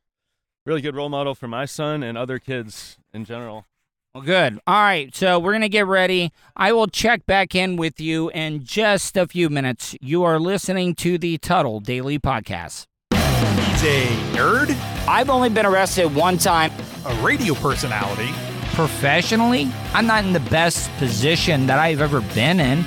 really 0.66 0.82
good 0.82 0.96
role 0.96 1.10
model 1.10 1.36
for 1.36 1.48
my 1.48 1.66
son 1.66 2.04
and 2.04 2.18
other 2.18 2.40
kids 2.40 2.98
in 3.14 3.26
general. 3.26 3.66
Well, 4.14 4.24
good. 4.24 4.60
All 4.66 4.82
right, 4.82 5.14
so 5.16 5.38
we're 5.40 5.52
gonna 5.52 5.70
get 5.70 5.86
ready. 5.86 6.32
I 6.56 6.72
will 6.72 6.88
check 6.88 7.26
back 7.26 7.54
in 7.54 7.76
with 7.76 8.00
you 8.00 8.30
in 8.32 8.64
just 8.64 9.16
a 9.16 9.28
few 9.28 9.50
minutes. 9.50 9.96
You 10.02 10.24
are 10.24 10.40
listening 10.40 10.96
to 10.96 11.18
the 11.18 11.38
Tuddle 11.38 11.80
Daily 11.80 12.18
Podcast. 12.18 12.88
He's 13.12 13.84
a 13.84 14.08
nerd, 14.34 14.76
I've 15.08 15.30
only 15.30 15.50
been 15.50 15.66
arrested 15.66 16.14
one 16.14 16.38
time 16.38 16.72
a 17.06 17.14
radio 17.24 17.54
personality, 17.54 18.30
professionally. 18.74 19.72
I'm 19.94 20.06
not 20.06 20.26
in 20.26 20.34
the 20.34 20.40
best 20.42 20.92
position 20.98 21.68
that 21.68 21.80
I've 21.80 22.02
ever 22.02 22.22
been 22.34 22.60
in. 22.60 22.84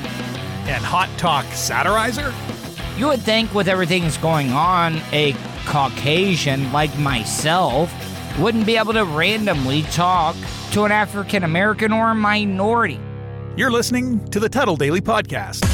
And 0.71 0.85
hot 0.85 1.09
talk 1.19 1.45
satirizer. 1.47 2.33
You 2.97 3.09
would 3.09 3.21
think, 3.23 3.53
with 3.53 3.67
everything 3.67 4.05
that's 4.05 4.17
going 4.19 4.53
on, 4.53 5.01
a 5.11 5.35
Caucasian 5.67 6.73
like 6.73 6.97
myself 6.97 7.93
wouldn't 8.39 8.67
be 8.67 8.77
able 8.77 8.93
to 8.93 9.05
randomly 9.05 9.83
talk 9.83 10.37
to 10.71 10.85
an 10.85 10.93
African 10.93 11.43
American 11.43 11.93
or 11.93 12.13
a 12.13 12.15
minority. 12.15 13.01
You're 13.57 13.73
listening 13.73 14.25
to 14.31 14.39
the 14.39 14.49
Tuddle 14.49 14.77
Daily 14.77 15.01
Podcast. 15.01 15.65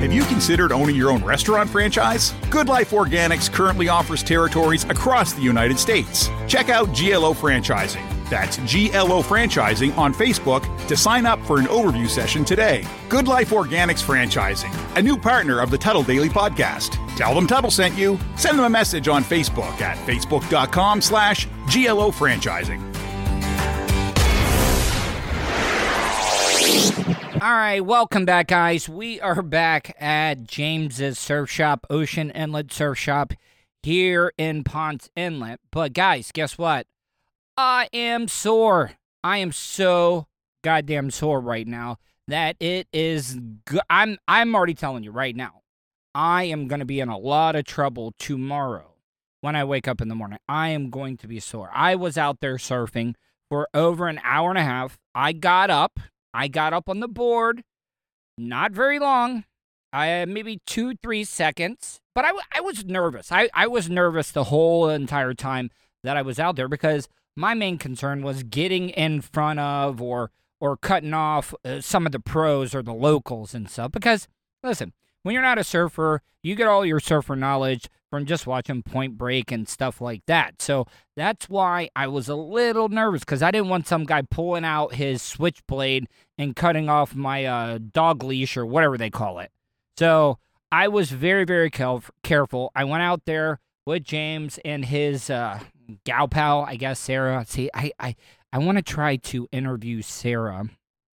Have 0.00 0.12
you 0.14 0.24
considered 0.24 0.72
owning 0.72 0.96
your 0.96 1.10
own 1.10 1.22
restaurant 1.22 1.68
franchise? 1.68 2.32
Good 2.48 2.68
Life 2.68 2.92
Organics 2.92 3.52
currently 3.52 3.90
offers 3.90 4.22
territories 4.22 4.84
across 4.84 5.34
the 5.34 5.42
United 5.42 5.78
States. 5.78 6.30
Check 6.48 6.70
out 6.70 6.86
GLO 6.86 7.34
Franchising. 7.34 8.19
That's 8.30 8.58
GLO 8.58 9.22
Franchising 9.22 9.96
on 9.98 10.14
Facebook 10.14 10.64
to 10.86 10.96
sign 10.96 11.26
up 11.26 11.44
for 11.44 11.58
an 11.58 11.66
overview 11.66 12.08
session 12.08 12.44
today. 12.44 12.86
Good 13.08 13.26
Life 13.26 13.50
Organics 13.50 14.02
Franchising, 14.02 14.96
a 14.96 15.02
new 15.02 15.18
partner 15.18 15.60
of 15.60 15.70
the 15.72 15.78
Tuddle 15.78 16.04
Daily 16.04 16.28
Podcast. 16.28 16.96
Tell 17.16 17.34
them 17.34 17.48
Tuddle 17.48 17.72
sent 17.72 17.98
you. 17.98 18.18
Send 18.36 18.56
them 18.56 18.66
a 18.66 18.70
message 18.70 19.08
on 19.08 19.24
Facebook 19.24 19.80
at 19.80 19.98
facebook.com 20.06 21.00
slash 21.00 21.46
GLO 21.66 22.12
Franchising. 22.12 22.80
All 27.42 27.52
right, 27.52 27.80
welcome 27.80 28.26
back, 28.26 28.48
guys. 28.48 28.86
We 28.88 29.18
are 29.20 29.40
back 29.42 29.96
at 29.98 30.44
James's 30.44 31.18
Surf 31.18 31.50
Shop, 31.50 31.86
Ocean 31.88 32.30
Inlet 32.30 32.70
Surf 32.70 32.98
Shop 32.98 33.32
here 33.82 34.30
in 34.36 34.62
Ponce 34.62 35.08
Inlet. 35.16 35.58
But, 35.72 35.94
guys, 35.94 36.32
guess 36.32 36.58
what? 36.58 36.86
I 37.62 37.90
am 37.92 38.26
sore. 38.26 38.92
I 39.22 39.36
am 39.36 39.52
so 39.52 40.26
goddamn 40.64 41.10
sore 41.10 41.42
right 41.42 41.66
now 41.66 41.98
that 42.26 42.56
it 42.58 42.88
is. 42.90 43.38
Go- 43.66 43.82
I'm. 43.90 44.16
I'm 44.26 44.54
already 44.54 44.72
telling 44.72 45.04
you 45.04 45.10
right 45.10 45.36
now. 45.36 45.60
I 46.14 46.44
am 46.44 46.68
going 46.68 46.78
to 46.78 46.86
be 46.86 47.00
in 47.00 47.10
a 47.10 47.18
lot 47.18 47.56
of 47.56 47.66
trouble 47.66 48.14
tomorrow 48.18 48.94
when 49.42 49.56
I 49.56 49.64
wake 49.64 49.86
up 49.86 50.00
in 50.00 50.08
the 50.08 50.14
morning. 50.14 50.38
I 50.48 50.70
am 50.70 50.88
going 50.88 51.18
to 51.18 51.28
be 51.28 51.38
sore. 51.38 51.70
I 51.74 51.96
was 51.96 52.16
out 52.16 52.40
there 52.40 52.56
surfing 52.56 53.14
for 53.50 53.68
over 53.74 54.08
an 54.08 54.22
hour 54.24 54.48
and 54.48 54.58
a 54.58 54.64
half. 54.64 54.98
I 55.14 55.32
got 55.32 55.68
up. 55.68 56.00
I 56.32 56.48
got 56.48 56.72
up 56.72 56.88
on 56.88 57.00
the 57.00 57.08
board, 57.08 57.62
not 58.38 58.72
very 58.72 58.98
long, 58.98 59.44
I 59.92 60.24
maybe 60.24 60.60
two, 60.66 60.94
three 61.02 61.24
seconds, 61.24 62.00
but 62.14 62.24
I, 62.24 62.32
I 62.56 62.60
was 62.62 62.86
nervous. 62.86 63.30
I, 63.30 63.50
I 63.52 63.66
was 63.66 63.90
nervous 63.90 64.30
the 64.30 64.44
whole 64.44 64.88
entire 64.88 65.34
time 65.34 65.70
that 66.04 66.16
I 66.16 66.22
was 66.22 66.38
out 66.38 66.56
there 66.56 66.68
because 66.68 67.08
my 67.40 67.54
main 67.54 67.78
concern 67.78 68.22
was 68.22 68.42
getting 68.42 68.90
in 68.90 69.22
front 69.22 69.58
of 69.58 70.00
or 70.00 70.30
or 70.60 70.76
cutting 70.76 71.14
off 71.14 71.54
uh, 71.64 71.80
some 71.80 72.04
of 72.04 72.12
the 72.12 72.20
pros 72.20 72.74
or 72.74 72.82
the 72.82 72.92
locals 72.92 73.54
and 73.54 73.68
stuff. 73.68 73.90
Because 73.92 74.28
listen, 74.62 74.92
when 75.22 75.32
you're 75.32 75.42
not 75.42 75.56
a 75.58 75.64
surfer, 75.64 76.20
you 76.42 76.54
get 76.54 76.68
all 76.68 76.84
your 76.84 77.00
surfer 77.00 77.34
knowledge 77.34 77.88
from 78.10 78.26
just 78.26 78.46
watching 78.46 78.82
Point 78.82 79.16
Break 79.16 79.50
and 79.50 79.66
stuff 79.66 80.02
like 80.02 80.22
that. 80.26 80.60
So 80.60 80.86
that's 81.16 81.48
why 81.48 81.88
I 81.96 82.08
was 82.08 82.28
a 82.28 82.34
little 82.34 82.90
nervous 82.90 83.20
because 83.20 83.42
I 83.42 83.50
didn't 83.50 83.70
want 83.70 83.86
some 83.86 84.04
guy 84.04 84.22
pulling 84.22 84.64
out 84.64 84.94
his 84.94 85.22
switchblade 85.22 86.08
and 86.36 86.54
cutting 86.54 86.90
off 86.90 87.14
my 87.14 87.46
uh, 87.46 87.78
dog 87.78 88.22
leash 88.22 88.56
or 88.56 88.66
whatever 88.66 88.98
they 88.98 89.10
call 89.10 89.38
it. 89.38 89.50
So 89.96 90.38
I 90.70 90.88
was 90.88 91.10
very, 91.10 91.44
very 91.44 91.70
caref- 91.70 92.10
careful. 92.22 92.70
I 92.74 92.84
went 92.84 93.02
out 93.02 93.24
there 93.24 93.60
with 93.86 94.04
James 94.04 94.58
and 94.64 94.84
his 94.84 95.30
uh, 95.30 95.60
gal 96.04 96.28
pal, 96.28 96.64
I 96.66 96.76
guess, 96.76 96.98
Sarah. 96.98 97.44
See, 97.46 97.70
I, 97.74 97.92
I, 97.98 98.16
I 98.52 98.58
want 98.58 98.78
to 98.78 98.82
try 98.82 99.16
to 99.16 99.48
interview 99.52 100.02
Sarah. 100.02 100.68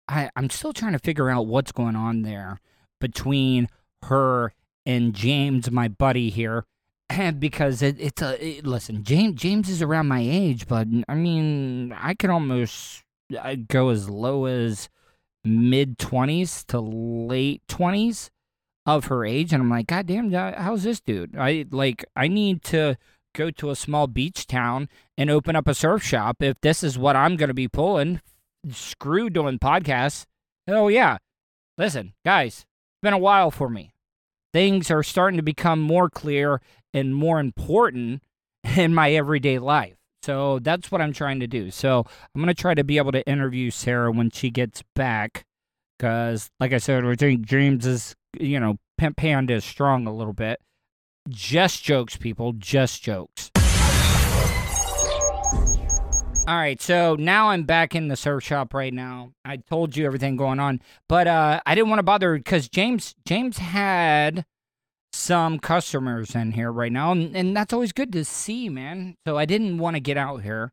I, 0.09 0.31
I'm 0.37 0.51
still 0.51 0.73
trying 0.73 0.93
to 0.93 0.99
figure 0.99 1.31
out 1.31 1.47
what's 1.47 1.73
going 1.73 1.97
on 1.97 2.23
there 2.23 2.61
between 3.01 3.69
her 4.05 4.53
and 4.85 5.15
James, 5.15 5.71
my 5.71 5.89
buddy 5.89 6.31
here. 6.31 6.65
because 7.39 7.83
it, 7.83 8.01
it's 8.01 8.23
a 8.23 8.59
it, 8.59 8.67
listen, 8.67 9.05
James 9.05 9.41
James 9.41 9.69
is 9.69 9.83
around 9.83 10.09
my 10.09 10.21
age, 10.21 10.67
but 10.67 10.89
I 11.09 11.15
mean, 11.15 11.93
I 11.93 12.15
could 12.15 12.31
almost 12.31 13.05
uh, 13.39 13.57
go 13.69 13.91
as 13.91 14.09
low 14.09 14.47
as 14.47 14.89
mid 15.45 15.99
twenties 15.99 16.65
to 16.65 16.81
late 16.81 17.63
twenties 17.69 18.31
of 18.87 19.07
her 19.07 19.25
age, 19.25 19.53
and 19.53 19.63
I'm 19.63 19.71
like, 19.71 19.87
God 19.89 20.07
damn, 20.07 20.33
how's 20.33 20.83
this 20.83 21.01
dude? 21.01 21.37
I 21.37 21.67
like, 21.71 22.05
I 22.15 22.29
need 22.29 22.63
to 22.65 22.97
go 23.37 23.51
to 23.51 23.71
a 23.71 23.77
small 23.77 24.07
beach 24.07 24.47
town 24.47 24.89
and 25.17 25.31
open 25.31 25.55
up 25.55 25.69
a 25.69 25.75
surf 25.75 26.03
shop 26.03 26.43
if 26.43 26.61
this 26.63 26.83
is 26.83 26.99
what 26.99 27.15
I'm 27.15 27.37
going 27.37 27.49
to 27.49 27.55
be 27.55 27.69
pulling. 27.69 28.21
Screw 28.71 29.31
doing 29.31 29.59
podcasts. 29.59 30.25
Oh 30.67 30.89
yeah, 30.89 31.19
listen, 31.79 32.15
guys, 32.25 32.61
it's 32.61 33.03
been 33.03 33.13
a 33.13 33.19
while 33.19 33.51
for 33.51 33.69
me. 33.69 33.93
Things 34.53 34.91
are 34.91 35.03
starting 35.03 35.37
to 35.37 35.43
become 35.43 35.81
more 35.81 36.09
clear 36.09 36.61
and 36.93 37.15
more 37.15 37.39
important 37.39 38.23
in 38.77 38.95
my 38.95 39.13
everyday 39.13 39.59
life. 39.59 39.97
So 40.23 40.59
that's 40.59 40.91
what 40.91 41.01
I'm 41.01 41.13
trying 41.13 41.39
to 41.41 41.47
do. 41.47 41.71
So 41.71 42.05
I'm 42.35 42.43
going 42.43 42.53
to 42.53 42.61
try 42.61 42.75
to 42.75 42.83
be 42.83 42.97
able 42.97 43.13
to 43.13 43.25
interview 43.29 43.71
Sarah 43.71 44.11
when 44.11 44.31
she 44.31 44.51
gets 44.51 44.83
back. 44.97 45.45
Because, 45.97 46.51
like 46.59 46.73
I 46.73 46.79
said, 46.79 47.05
I 47.05 47.15
think 47.15 47.47
James 47.47 47.87
is, 47.87 48.17
you 48.39 48.59
know, 48.59 48.77
Pimp 48.99 49.17
Panda 49.17 49.55
is 49.55 49.65
strong 49.65 50.07
a 50.07 50.13
little 50.13 50.33
bit. 50.33 50.61
Just 51.29 51.83
jokes, 51.83 52.17
people. 52.17 52.53
Just 52.53 53.03
jokes. 53.03 53.51
All 56.49 56.55
right, 56.55 56.81
so 56.81 57.17
now 57.17 57.49
I'm 57.51 57.65
back 57.65 57.97
in 57.97 58.07
the 58.07 58.15
surf 58.15 58.45
shop 58.45 58.73
right 58.73 58.95
now. 58.95 59.33
I 59.45 59.57
told 59.57 59.97
you 59.97 60.07
everything 60.07 60.37
going 60.37 60.61
on, 60.61 60.81
but 61.09 61.27
uh, 61.27 61.61
I 61.67 61.75
didn't 61.75 61.91
want 61.91 61.99
to 61.99 62.05
bother 62.05 62.37
because 62.37 62.69
James 62.69 63.17
James 63.27 63.59
had 63.59 64.45
some 65.13 65.59
customers 65.59 66.37
in 66.37 66.53
here 66.53 66.71
right 66.71 66.93
now, 66.93 67.11
and, 67.11 67.37
and 67.37 67.57
that's 67.57 67.73
always 67.73 67.91
good 67.93 68.13
to 68.13 68.25
see, 68.25 68.69
man. 68.69 69.17
So 69.27 69.37
I 69.37 69.45
didn't 69.45 69.79
want 69.79 69.97
to 69.97 70.01
get 70.01 70.17
out 70.17 70.43
here. 70.43 70.71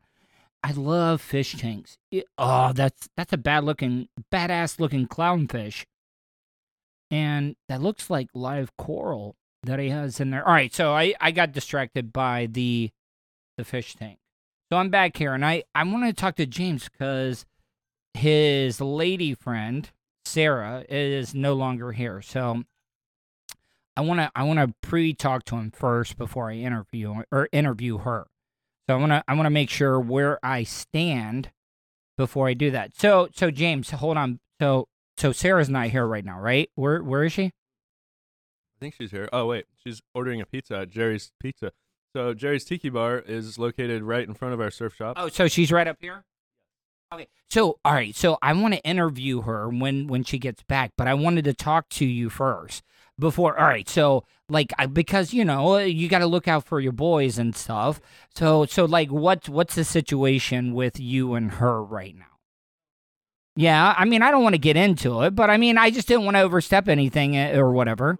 I 0.63 0.73
love 0.73 1.21
fish 1.21 1.55
tanks. 1.57 1.97
Oh, 2.37 2.71
that's 2.71 3.09
that's 3.17 3.33
a 3.33 3.37
bad 3.37 3.63
looking, 3.63 4.09
badass 4.31 4.79
looking 4.79 5.07
clownfish. 5.07 5.85
and 7.09 7.55
that 7.67 7.81
looks 7.81 8.09
like 8.11 8.27
live 8.35 8.75
coral 8.77 9.35
that 9.63 9.79
he 9.79 9.89
has 9.89 10.19
in 10.19 10.29
there. 10.29 10.45
All 10.47 10.53
right, 10.53 10.73
so 10.73 10.93
I 10.93 11.13
I 11.19 11.31
got 11.31 11.51
distracted 11.51 12.13
by 12.13 12.47
the 12.51 12.91
the 13.57 13.63
fish 13.63 13.95
tank. 13.95 14.19
So 14.71 14.77
I'm 14.77 14.89
back 14.89 15.17
here, 15.17 15.33
and 15.33 15.45
I 15.45 15.63
I 15.73 15.83
want 15.83 16.05
to 16.05 16.13
talk 16.13 16.35
to 16.35 16.45
James 16.45 16.89
because 16.89 17.45
his 18.13 18.79
lady 18.81 19.33
friend 19.33 19.89
Sarah 20.25 20.85
is 20.89 21.33
no 21.33 21.53
longer 21.53 21.91
here. 21.91 22.21
So 22.21 22.63
I 23.95 24.01
want 24.01 24.19
to 24.19 24.31
I 24.35 24.43
want 24.43 24.59
to 24.59 24.73
pre-talk 24.81 25.45
to 25.45 25.55
him 25.55 25.71
first 25.71 26.17
before 26.17 26.49
I 26.49 26.55
interview 26.55 27.23
or 27.31 27.49
interview 27.51 27.99
her. 27.99 28.27
So 28.87 28.95
I 28.95 28.97
want 28.97 29.11
to 29.11 29.23
I 29.27 29.33
want 29.33 29.45
to 29.45 29.51
make 29.51 29.69
sure 29.69 29.99
where 29.99 30.43
I 30.43 30.63
stand 30.63 31.51
before 32.17 32.47
I 32.47 32.53
do 32.53 32.71
that. 32.71 32.95
So 32.95 33.29
so 33.33 33.51
James, 33.51 33.91
hold 33.91 34.17
on. 34.17 34.39
So 34.59 34.87
so 35.17 35.31
Sarah's 35.31 35.69
not 35.69 35.87
here 35.87 36.07
right 36.07 36.25
now, 36.25 36.39
right? 36.39 36.69
Where 36.75 37.03
where 37.03 37.23
is 37.23 37.33
she? 37.33 37.51
Think 38.83 38.95
she's 38.95 39.11
here. 39.11 39.29
Oh 39.31 39.45
wait, 39.45 39.63
she's 39.81 40.01
ordering 40.13 40.41
a 40.41 40.45
pizza 40.45 40.79
at 40.79 40.89
Jerry's 40.89 41.31
Pizza. 41.39 41.71
So 42.13 42.33
Jerry's 42.33 42.65
Tiki 42.65 42.89
Bar 42.89 43.19
is 43.19 43.57
located 43.57 44.03
right 44.03 44.27
in 44.27 44.33
front 44.33 44.53
of 44.53 44.59
our 44.59 44.69
surf 44.69 44.93
shop. 44.93 45.15
Oh, 45.17 45.29
so 45.29 45.47
she's 45.47 45.71
right 45.71 45.87
up 45.87 45.95
here. 46.01 46.25
Okay. 47.13 47.29
So 47.49 47.79
all 47.85 47.93
right. 47.93 48.13
So 48.13 48.37
I 48.41 48.51
want 48.51 48.73
to 48.73 48.81
interview 48.81 49.43
her 49.43 49.69
when 49.69 50.07
when 50.07 50.25
she 50.25 50.37
gets 50.37 50.63
back, 50.63 50.91
but 50.97 51.07
I 51.07 51.13
wanted 51.13 51.45
to 51.45 51.53
talk 51.53 51.87
to 51.91 52.05
you 52.05 52.29
first 52.29 52.83
before. 53.17 53.57
All 53.57 53.65
right. 53.65 53.87
So 53.87 54.25
like 54.49 54.73
because 54.91 55.33
you 55.33 55.45
know 55.45 55.77
you 55.77 56.09
got 56.09 56.19
to 56.19 56.27
look 56.27 56.49
out 56.49 56.65
for 56.65 56.81
your 56.81 56.91
boys 56.91 57.37
and 57.37 57.55
stuff. 57.55 58.01
So 58.35 58.65
so 58.65 58.83
like 58.83 59.07
what's 59.11 59.47
what's 59.47 59.75
the 59.75 59.85
situation 59.85 60.73
with 60.73 60.99
you 60.99 61.35
and 61.35 61.51
her 61.51 61.81
right 61.81 62.17
now? 62.17 62.25
Yeah, 63.55 63.95
I 63.97 64.03
mean 64.03 64.21
I 64.21 64.29
don't 64.29 64.43
want 64.43 64.55
to 64.55 64.59
get 64.59 64.75
into 64.75 65.21
it, 65.21 65.35
but 65.35 65.49
I 65.49 65.55
mean 65.55 65.77
I 65.77 65.89
just 65.89 66.09
didn't 66.09 66.25
want 66.25 66.35
to 66.35 66.41
overstep 66.41 66.89
anything 66.89 67.37
eh, 67.37 67.57
or 67.57 67.71
whatever. 67.71 68.17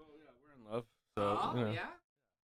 We're 1.16 1.22
in 1.22 1.28
love. 1.34 1.58
You 1.58 1.64
know. 1.64 1.78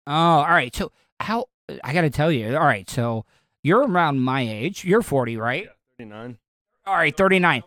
Oh, 0.07 0.13
all 0.13 0.45
right. 0.45 0.75
So 0.75 0.93
how 1.21 1.47
I 1.83 1.93
got 1.93 2.03
to 2.03 2.11
tell 2.11 2.31
you. 2.31 2.57
All 2.57 2.65
right. 2.65 2.89
So 2.89 3.25
you're 3.63 3.87
around 3.87 4.21
my 4.21 4.43
age. 4.43 4.85
You're 4.85 5.03
40, 5.03 5.37
right? 5.37 5.69
39. 5.99 6.39
All 6.87 6.95
right, 6.95 7.17
39. 7.17 7.63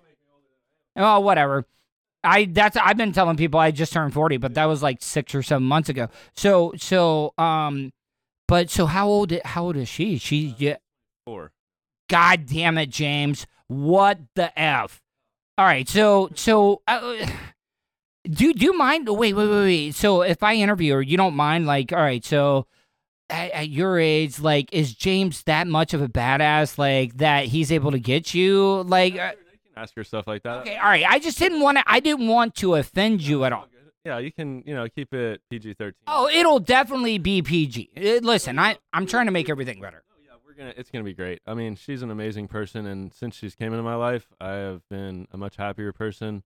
Oh, 0.98 1.20
whatever. 1.20 1.66
I 2.24 2.46
that's 2.46 2.76
I've 2.78 2.98
been 2.98 3.14
telling 3.14 3.38
people 3.38 3.60
I 3.60 3.72
just 3.72 3.94
turned 3.94 4.14
40, 4.14 4.38
but 4.38 4.56
that 4.56 4.66
was 4.66 4.84
like 4.84 5.02
6 5.02 5.36
or 5.36 5.44
7 5.44 5.66
months 5.66 5.90
ago. 5.90 6.10
So 6.36 6.74
so 6.78 7.34
um 7.38 7.94
but 8.48 8.70
so 8.70 8.86
how 8.86 9.08
old 9.08 9.32
how 9.46 9.66
old 9.66 9.78
is 9.78 9.88
she? 9.88 10.18
She 10.18 10.56
yeah, 10.58 10.78
Four. 11.26 11.52
God 12.10 12.46
damn 12.46 12.78
it, 12.78 12.90
James. 12.90 13.46
What 13.68 14.20
the 14.36 14.58
f? 14.60 15.02
All 15.58 15.66
right, 15.66 15.88
so 15.88 16.30
so 16.36 16.82
uh, 16.88 17.28
do 18.28 18.54
do 18.54 18.66
you 18.66 18.78
mind? 18.78 19.08
Wait, 19.10 19.34
wait, 19.34 19.48
wait, 19.48 19.50
wait. 19.62 19.96
So 19.96 20.22
if 20.22 20.44
I 20.44 20.56
interview 20.56 20.94
her, 20.96 21.02
you 21.02 21.18
don't 21.18 21.36
mind? 21.36 21.66
Like, 21.66 21.92
all 21.92 22.00
right, 22.00 22.24
so 22.24 22.68
at, 23.30 23.52
at 23.52 23.70
your 23.70 24.00
age, 24.00 24.40
like, 24.40 24.74
is 24.74 24.94
James 24.94 25.44
that 25.44 25.68
much 25.68 25.94
of 25.94 26.02
a 26.02 26.08
badass? 26.08 26.78
Like 26.78 27.18
that 27.18 27.46
he's 27.46 27.72
able 27.72 27.92
to 27.92 28.00
get 28.00 28.34
you? 28.34 28.84
Like, 28.84 29.14
uh, 29.18 29.32
You 29.64 29.74
can 29.74 29.84
ask 29.84 29.96
her 29.96 30.04
stuff 30.04 30.28
like 30.28 30.44
that. 30.44 30.60
okay, 30.60 30.78
all 30.78 30.90
right. 30.90 31.06
I 31.08 31.20
just 31.20 31.38
didn't 31.40 31.62
want 31.62 31.78
to. 31.78 31.84
I 31.88 32.00
didn't 32.00 32.28
want 32.28 32.56
to 32.56 32.76
offend 32.76 33.22
you 33.22 33.44
at 33.44 33.54
all. 33.54 33.68
Yeah, 34.06 34.20
you 34.20 34.32
can, 34.32 34.64
you 34.66 34.74
know, 34.74 34.88
keep 34.88 35.14
it 35.14 35.42
PG 35.50 35.74
13. 35.74 35.94
Oh, 36.08 36.30
it'll 36.30 36.60
definitely 36.60 37.18
be 37.18 37.42
PG. 37.42 37.90
Uh, 37.98 38.02
Listen, 38.26 38.58
I 38.58 38.78
I'm 38.94 39.06
trying 39.06 39.26
to 39.26 39.34
make 39.34 39.50
everything 39.50 39.82
better. 39.82 40.02
Oh, 40.10 40.16
yeah, 40.26 40.36
we're 40.46 40.54
gonna. 40.54 40.74
It's 40.78 40.90
gonna 40.90 41.04
be 41.04 41.14
great. 41.14 41.42
I 41.46 41.54
mean, 41.54 41.76
she's 41.76 42.02
an 42.02 42.10
amazing 42.10 42.48
person, 42.48 42.86
and 42.86 43.14
since 43.14 43.36
she's 43.36 43.54
came 43.56 43.74
into 43.74 43.84
my 43.84 43.96
life, 43.96 44.28
I 44.40 44.52
have 44.52 44.82
been 44.90 45.28
a 45.34 45.38
much 45.38 45.58
happier 45.58 45.92
person, 45.92 46.44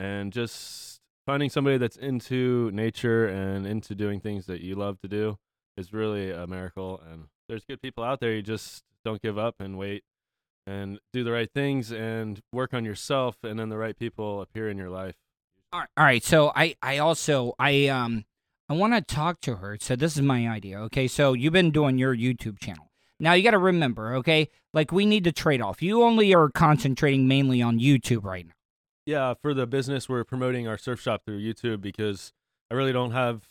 and 0.00 0.32
just 0.32 0.93
finding 1.26 1.50
somebody 1.50 1.78
that's 1.78 1.96
into 1.96 2.70
nature 2.72 3.26
and 3.26 3.66
into 3.66 3.94
doing 3.94 4.20
things 4.20 4.46
that 4.46 4.60
you 4.60 4.74
love 4.74 5.00
to 5.00 5.08
do 5.08 5.38
is 5.76 5.92
really 5.92 6.30
a 6.30 6.46
miracle. 6.46 7.00
And 7.10 7.24
there's 7.48 7.64
good 7.64 7.82
people 7.82 8.04
out 8.04 8.20
there. 8.20 8.32
You 8.32 8.42
just 8.42 8.84
don't 9.04 9.20
give 9.20 9.38
up 9.38 9.56
and 9.58 9.76
wait, 9.76 10.04
and 10.66 10.98
do 11.12 11.22
the 11.24 11.32
right 11.32 11.50
things 11.52 11.92
and 11.92 12.40
work 12.50 12.72
on 12.72 12.86
yourself, 12.86 13.36
and 13.42 13.58
then 13.58 13.68
the 13.68 13.76
right 13.76 13.98
people 13.98 14.40
appear 14.40 14.70
in 14.70 14.78
your 14.78 14.88
life. 14.88 15.16
All 15.72 15.84
right. 15.98 16.24
So 16.24 16.52
I, 16.56 16.74
I 16.80 16.98
also, 16.98 17.54
I, 17.58 17.88
um, 17.88 18.24
I 18.68 18.72
want 18.72 18.94
to 18.94 19.02
talk 19.02 19.40
to 19.42 19.56
her. 19.56 19.76
So 19.80 19.94
this 19.94 20.16
is 20.16 20.22
my 20.22 20.48
idea. 20.48 20.78
Okay. 20.82 21.06
So 21.06 21.34
you've 21.34 21.52
been 21.52 21.70
doing 21.70 21.98
your 21.98 22.16
YouTube 22.16 22.58
channel. 22.58 22.90
Now 23.20 23.34
you 23.34 23.42
got 23.42 23.50
to 23.50 23.58
remember, 23.58 24.14
okay, 24.16 24.48
like 24.72 24.90
we 24.90 25.04
need 25.04 25.24
to 25.24 25.32
trade 25.32 25.60
off. 25.60 25.82
You 25.82 26.02
only 26.02 26.34
are 26.34 26.48
concentrating 26.48 27.28
mainly 27.28 27.60
on 27.60 27.78
YouTube 27.78 28.24
right 28.24 28.46
now. 28.46 28.53
Yeah, 29.06 29.34
for 29.34 29.52
the 29.52 29.66
business, 29.66 30.08
we're 30.08 30.24
promoting 30.24 30.66
our 30.66 30.78
surf 30.78 31.00
shop 31.00 31.22
through 31.26 31.40
YouTube 31.40 31.80
because 31.80 32.32
I 32.70 32.74
really 32.74 32.92
don't 32.92 33.10
have 33.10 33.48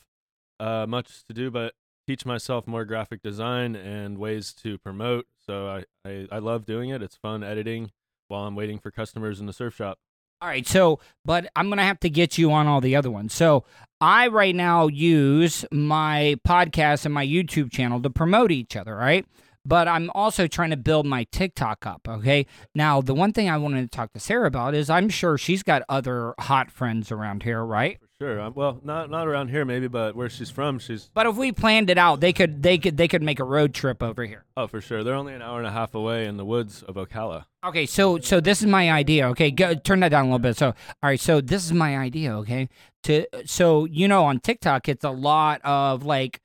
uh, 0.59 0.85
much 0.87 1.25
to 1.25 1.33
do 1.33 1.51
but 1.51 1.73
teach 2.07 2.25
myself 2.25 2.67
more 2.67 2.85
graphic 2.85 3.21
design 3.21 3.75
and 3.75 4.17
ways 4.17 4.53
to 4.53 4.77
promote. 4.77 5.25
So 5.45 5.67
I, 5.67 6.09
I, 6.09 6.27
I 6.31 6.39
love 6.39 6.65
doing 6.65 6.89
it. 6.89 7.01
It's 7.01 7.15
fun 7.15 7.43
editing 7.43 7.91
while 8.27 8.45
I'm 8.45 8.55
waiting 8.55 8.79
for 8.79 8.91
customers 8.91 9.39
in 9.39 9.45
the 9.45 9.53
surf 9.53 9.75
shop. 9.75 9.99
All 10.41 10.49
right. 10.49 10.67
So, 10.67 10.99
but 11.23 11.49
I'm 11.55 11.69
to 11.69 11.83
have 11.83 12.01
to 12.01 12.09
get 12.09 12.37
you 12.37 12.51
on 12.51 12.67
all 12.67 12.81
the 12.81 12.95
other 12.97 13.09
ones. 13.09 13.33
So 13.33 13.63
I 14.01 14.27
right 14.27 14.53
now 14.53 14.87
use 14.87 15.63
my 15.71 16.35
podcast 16.45 17.05
and 17.05 17.13
my 17.13 17.25
YouTube 17.25 17.71
channel 17.71 18.01
to 18.01 18.09
promote 18.09 18.51
each 18.51 18.75
other, 18.75 18.95
right? 18.95 19.25
But 19.65 19.87
I'm 19.87 20.09
also 20.13 20.47
trying 20.47 20.71
to 20.71 20.77
build 20.77 21.05
my 21.05 21.25
TikTok 21.31 21.85
up. 21.85 22.07
Okay. 22.07 22.45
Now, 22.75 23.01
the 23.01 23.13
one 23.13 23.31
thing 23.31 23.49
I 23.49 23.57
wanted 23.57 23.89
to 23.89 23.95
talk 23.95 24.11
to 24.13 24.19
Sarah 24.19 24.47
about 24.47 24.75
is 24.75 24.89
I'm 24.89 25.09
sure 25.09 25.37
she's 25.37 25.63
got 25.63 25.83
other 25.87 26.33
hot 26.39 26.69
friends 26.69 27.11
around 27.11 27.43
here, 27.43 27.63
right? 27.63 27.97
For 27.99 28.25
sure. 28.25 28.41
Um, 28.41 28.53
well, 28.55 28.79
not 28.83 29.09
not 29.09 29.27
around 29.27 29.49
here 29.49 29.63
maybe, 29.63 29.87
but 29.87 30.15
where 30.15 30.29
she's 30.29 30.49
from, 30.49 30.79
she's 30.79 31.09
But 31.13 31.27
if 31.27 31.37
we 31.37 31.51
planned 31.51 31.89
it 31.89 31.97
out, 31.97 32.19
they 32.19 32.33
could 32.33 32.61
they 32.61 32.77
could 32.77 32.97
they 32.97 33.07
could 33.07 33.23
make 33.23 33.39
a 33.39 33.43
road 33.45 33.73
trip 33.73 34.03
over 34.03 34.25
here. 34.25 34.43
oh 34.57 34.67
for 34.67 34.81
sure. 34.81 35.03
They're 35.03 35.15
only 35.15 35.33
an 35.33 35.41
hour 35.41 35.59
and 35.59 35.67
a 35.67 35.71
half 35.71 35.95
away 35.95 36.25
in 36.25 36.35
the 36.37 36.45
woods 36.45 36.83
of 36.83 36.95
Ocala. 36.95 37.45
Okay, 37.65 37.85
so 37.85 38.19
so 38.19 38.41
this 38.41 38.59
is 38.61 38.67
my 38.67 38.91
idea. 38.91 39.29
Okay, 39.29 39.49
go, 39.49 39.73
turn 39.75 40.01
that 40.01 40.09
down 40.09 40.25
a 40.25 40.27
little 40.27 40.39
bit. 40.39 40.57
So, 40.57 40.67
all 40.67 40.75
right, 41.03 41.19
so 41.19 41.39
this 41.39 41.63
is 41.63 41.71
my 41.71 41.97
idea. 41.97 42.35
Okay, 42.39 42.67
to 43.03 43.25
so 43.45 43.85
you 43.85 44.09
know 44.09 44.25
on 44.25 44.41
TikTok, 44.41 44.89
it's 44.89 45.05
a 45.05 45.11
lot 45.11 45.61
of 45.63 46.03
like 46.03 46.41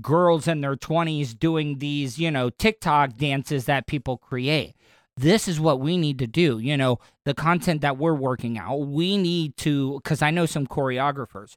girls 0.00 0.46
in 0.46 0.60
their 0.60 0.76
twenties 0.76 1.34
doing 1.34 1.78
these 1.78 2.18
you 2.18 2.30
know 2.30 2.50
TikTok 2.50 3.16
dances 3.16 3.64
that 3.66 3.86
people 3.86 4.16
create. 4.16 4.74
This 5.16 5.48
is 5.48 5.60
what 5.60 5.80
we 5.80 5.98
need 5.98 6.18
to 6.20 6.26
do. 6.26 6.58
You 6.58 6.76
know, 6.76 6.98
the 7.24 7.34
content 7.34 7.82
that 7.82 7.98
we're 7.98 8.14
working 8.14 8.56
out, 8.58 8.86
we 8.86 9.18
need 9.18 9.56
to 9.58 9.94
because 10.02 10.22
I 10.22 10.30
know 10.30 10.46
some 10.46 10.66
choreographers. 10.66 11.56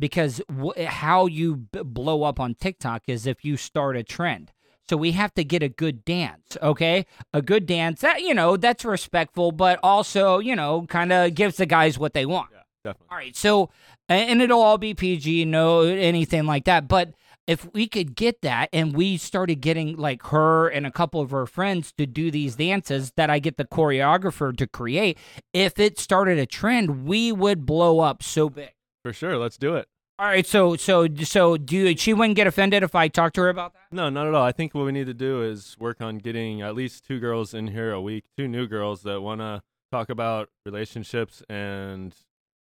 Because 0.00 0.42
w- 0.48 0.86
how 0.86 1.26
you 1.26 1.54
b- 1.56 1.82
blow 1.84 2.24
up 2.24 2.40
on 2.40 2.56
TikTok 2.56 3.02
is 3.06 3.26
if 3.28 3.44
you 3.44 3.56
start 3.56 3.96
a 3.96 4.02
trend. 4.02 4.50
So 4.88 4.96
we 4.96 5.12
have 5.12 5.32
to 5.34 5.44
get 5.44 5.62
a 5.62 5.68
good 5.68 6.04
dance, 6.04 6.58
okay? 6.60 7.06
A 7.32 7.40
good 7.40 7.64
dance 7.64 8.00
that 8.00 8.20
you 8.22 8.34
know 8.34 8.56
that's 8.56 8.84
respectful, 8.84 9.52
but 9.52 9.78
also 9.82 10.40
you 10.40 10.56
know 10.56 10.84
kind 10.88 11.12
of 11.12 11.34
gives 11.34 11.56
the 11.56 11.66
guys 11.66 11.98
what 11.98 12.12
they 12.12 12.26
want. 12.26 12.48
Yeah, 12.52 12.58
definitely. 12.84 13.06
All 13.10 13.16
right, 13.16 13.36
so 13.36 13.70
and 14.08 14.42
it'll 14.42 14.60
all 14.60 14.76
be 14.76 14.92
PG, 14.92 15.44
no 15.46 15.82
anything 15.82 16.44
like 16.44 16.64
that. 16.64 16.88
But 16.88 17.14
if 17.46 17.72
we 17.74 17.86
could 17.86 18.16
get 18.16 18.42
that, 18.42 18.68
and 18.72 18.94
we 18.94 19.16
started 19.16 19.56
getting 19.56 19.96
like 19.96 20.22
her 20.24 20.68
and 20.68 20.86
a 20.86 20.90
couple 20.90 21.20
of 21.20 21.30
her 21.30 21.46
friends 21.46 21.92
to 21.98 22.06
do 22.06 22.30
these 22.30 22.56
dances 22.56 23.12
that 23.16 23.30
I 23.30 23.38
get 23.38 23.56
the 23.56 23.64
choreographer 23.64 24.56
to 24.56 24.66
create, 24.66 25.18
if 25.52 25.78
it 25.78 25.98
started 25.98 26.38
a 26.38 26.46
trend, 26.46 27.04
we 27.06 27.32
would 27.32 27.66
blow 27.66 28.00
up 28.00 28.22
so 28.22 28.48
big. 28.48 28.72
For 29.02 29.12
sure. 29.12 29.36
Let's 29.36 29.58
do 29.58 29.76
it. 29.76 29.88
All 30.16 30.26
right, 30.26 30.46
so 30.46 30.76
so 30.76 31.08
so 31.24 31.56
do 31.56 31.76
you, 31.76 31.96
she 31.96 32.14
wouldn't 32.14 32.36
get 32.36 32.46
offended 32.46 32.84
if 32.84 32.94
I 32.94 33.08
talk 33.08 33.32
to 33.32 33.40
her 33.40 33.48
about 33.48 33.74
that? 33.74 33.80
No, 33.90 34.10
not 34.10 34.28
at 34.28 34.34
all. 34.34 34.44
I 34.44 34.52
think 34.52 34.72
what 34.72 34.84
we 34.84 34.92
need 34.92 35.06
to 35.06 35.14
do 35.14 35.42
is 35.42 35.76
work 35.80 36.00
on 36.00 36.18
getting 36.18 36.62
at 36.62 36.76
least 36.76 37.04
two 37.04 37.18
girls 37.18 37.52
in 37.52 37.66
here 37.66 37.90
a 37.90 38.00
week, 38.00 38.24
two 38.38 38.46
new 38.46 38.68
girls 38.68 39.02
that 39.02 39.22
want 39.22 39.40
to 39.40 39.62
talk 39.90 40.08
about 40.10 40.50
relationships 40.64 41.42
and 41.48 42.14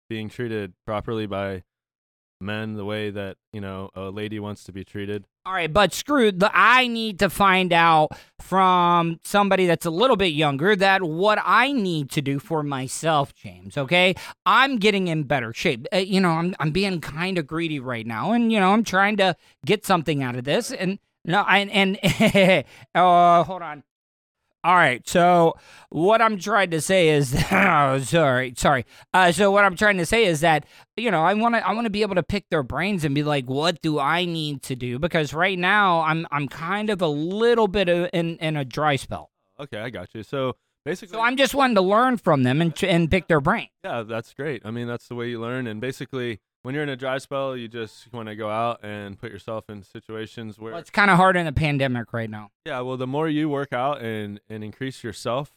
being 0.09 0.29
treated 0.29 0.73
properly 0.85 1.25
by 1.25 1.63
men 2.41 2.75
the 2.75 2.85
way 2.85 3.09
that, 3.09 3.37
you 3.53 3.61
know, 3.61 3.89
a 3.95 4.09
lady 4.09 4.39
wants 4.39 4.63
to 4.65 4.71
be 4.71 4.83
treated. 4.83 5.25
All 5.45 5.53
right, 5.53 5.71
but 5.71 5.93
screw 5.93 6.31
the 6.31 6.51
I 6.53 6.87
need 6.87 7.19
to 7.19 7.29
find 7.29 7.73
out 7.73 8.11
from 8.39 9.19
somebody 9.23 9.65
that's 9.65 9.85
a 9.85 9.89
little 9.89 10.15
bit 10.15 10.33
younger 10.33 10.75
that 10.75 11.01
what 11.01 11.39
I 11.43 11.71
need 11.71 12.11
to 12.11 12.21
do 12.21 12.37
for 12.37 12.61
myself, 12.61 13.33
James, 13.33 13.77
okay? 13.77 14.13
I'm 14.45 14.77
getting 14.77 15.07
in 15.07 15.23
better 15.23 15.51
shape. 15.53 15.87
Uh, 15.91 15.97
you 15.97 16.21
know, 16.21 16.29
I'm 16.31 16.55
I'm 16.59 16.71
being 16.71 17.01
kind 17.01 17.37
of 17.37 17.47
greedy 17.47 17.79
right 17.79 18.05
now 18.05 18.33
and 18.33 18.51
you 18.51 18.59
know, 18.59 18.71
I'm 18.71 18.83
trying 18.83 19.17
to 19.17 19.35
get 19.65 19.85
something 19.85 20.21
out 20.21 20.35
of 20.35 20.43
this 20.43 20.71
and 20.71 20.99
no, 21.25 21.43
and 21.47 21.71
and 21.71 22.65
uh 22.95 23.43
hold 23.43 23.61
on. 23.61 23.83
All 24.63 24.75
right, 24.75 25.07
so 25.09 25.55
what 25.89 26.21
I'm 26.21 26.37
trying 26.37 26.69
to 26.69 26.81
say 26.81 27.09
is, 27.09 27.33
oh, 27.51 27.99
sorry, 27.99 28.53
sorry. 28.55 28.85
Uh, 29.11 29.31
so 29.31 29.49
what 29.49 29.65
I'm 29.65 29.75
trying 29.75 29.97
to 29.97 30.05
say 30.05 30.25
is 30.25 30.41
that 30.41 30.65
you 30.95 31.09
know 31.09 31.23
I 31.23 31.33
want 31.33 31.55
to 31.55 31.67
I 31.67 31.73
want 31.73 31.85
to 31.85 31.89
be 31.89 32.03
able 32.03 32.15
to 32.15 32.23
pick 32.23 32.47
their 32.49 32.61
brains 32.61 33.03
and 33.03 33.15
be 33.15 33.23
like, 33.23 33.45
what 33.45 33.81
do 33.81 33.97
I 33.97 34.25
need 34.25 34.61
to 34.63 34.75
do? 34.75 34.99
Because 34.99 35.33
right 35.33 35.57
now 35.57 36.01
I'm 36.01 36.27
I'm 36.31 36.47
kind 36.47 36.91
of 36.91 37.01
a 37.01 37.07
little 37.07 37.67
bit 37.67 37.89
of 37.89 38.09
in 38.13 38.37
in 38.37 38.55
a 38.55 38.63
dry 38.63 38.97
spell. 38.97 39.31
Okay, 39.59 39.79
I 39.79 39.89
got 39.89 40.13
you. 40.13 40.21
So 40.21 40.55
basically, 40.85 41.13
So 41.15 41.21
I'm 41.21 41.37
just 41.37 41.55
wanting 41.55 41.75
to 41.75 41.81
learn 41.81 42.17
from 42.17 42.43
them 42.43 42.61
and 42.61 42.73
and 42.83 43.09
pick 43.09 43.27
their 43.27 43.41
brain. 43.41 43.67
yeah, 43.83 44.03
that's 44.03 44.31
great. 44.35 44.61
I 44.63 44.69
mean, 44.69 44.87
that's 44.87 45.07
the 45.07 45.15
way 45.15 45.29
you 45.29 45.41
learn. 45.41 45.65
And 45.65 45.81
basically, 45.81 46.39
when 46.63 46.73
you're 46.75 46.83
in 46.83 46.89
a 46.89 46.95
dry 46.95 47.17
spell, 47.17 47.55
you 47.57 47.67
just 47.67 48.11
want 48.13 48.27
to 48.29 48.35
go 48.35 48.49
out 48.49 48.79
and 48.83 49.17
put 49.19 49.31
yourself 49.31 49.69
in 49.69 49.83
situations 49.83 50.59
where 50.59 50.73
Well, 50.73 50.81
it's 50.81 50.89
kind 50.89 51.09
of 51.11 51.17
hard 51.17 51.35
in 51.35 51.45
the 51.45 51.51
pandemic 51.51 52.13
right 52.13 52.29
now. 52.29 52.49
yeah. 52.65 52.79
Well, 52.81 52.97
the 52.97 53.07
more 53.07 53.27
you 53.27 53.49
work 53.49 53.73
out 53.73 54.01
and 54.01 54.39
and 54.49 54.63
increase 54.63 55.03
yourself, 55.03 55.51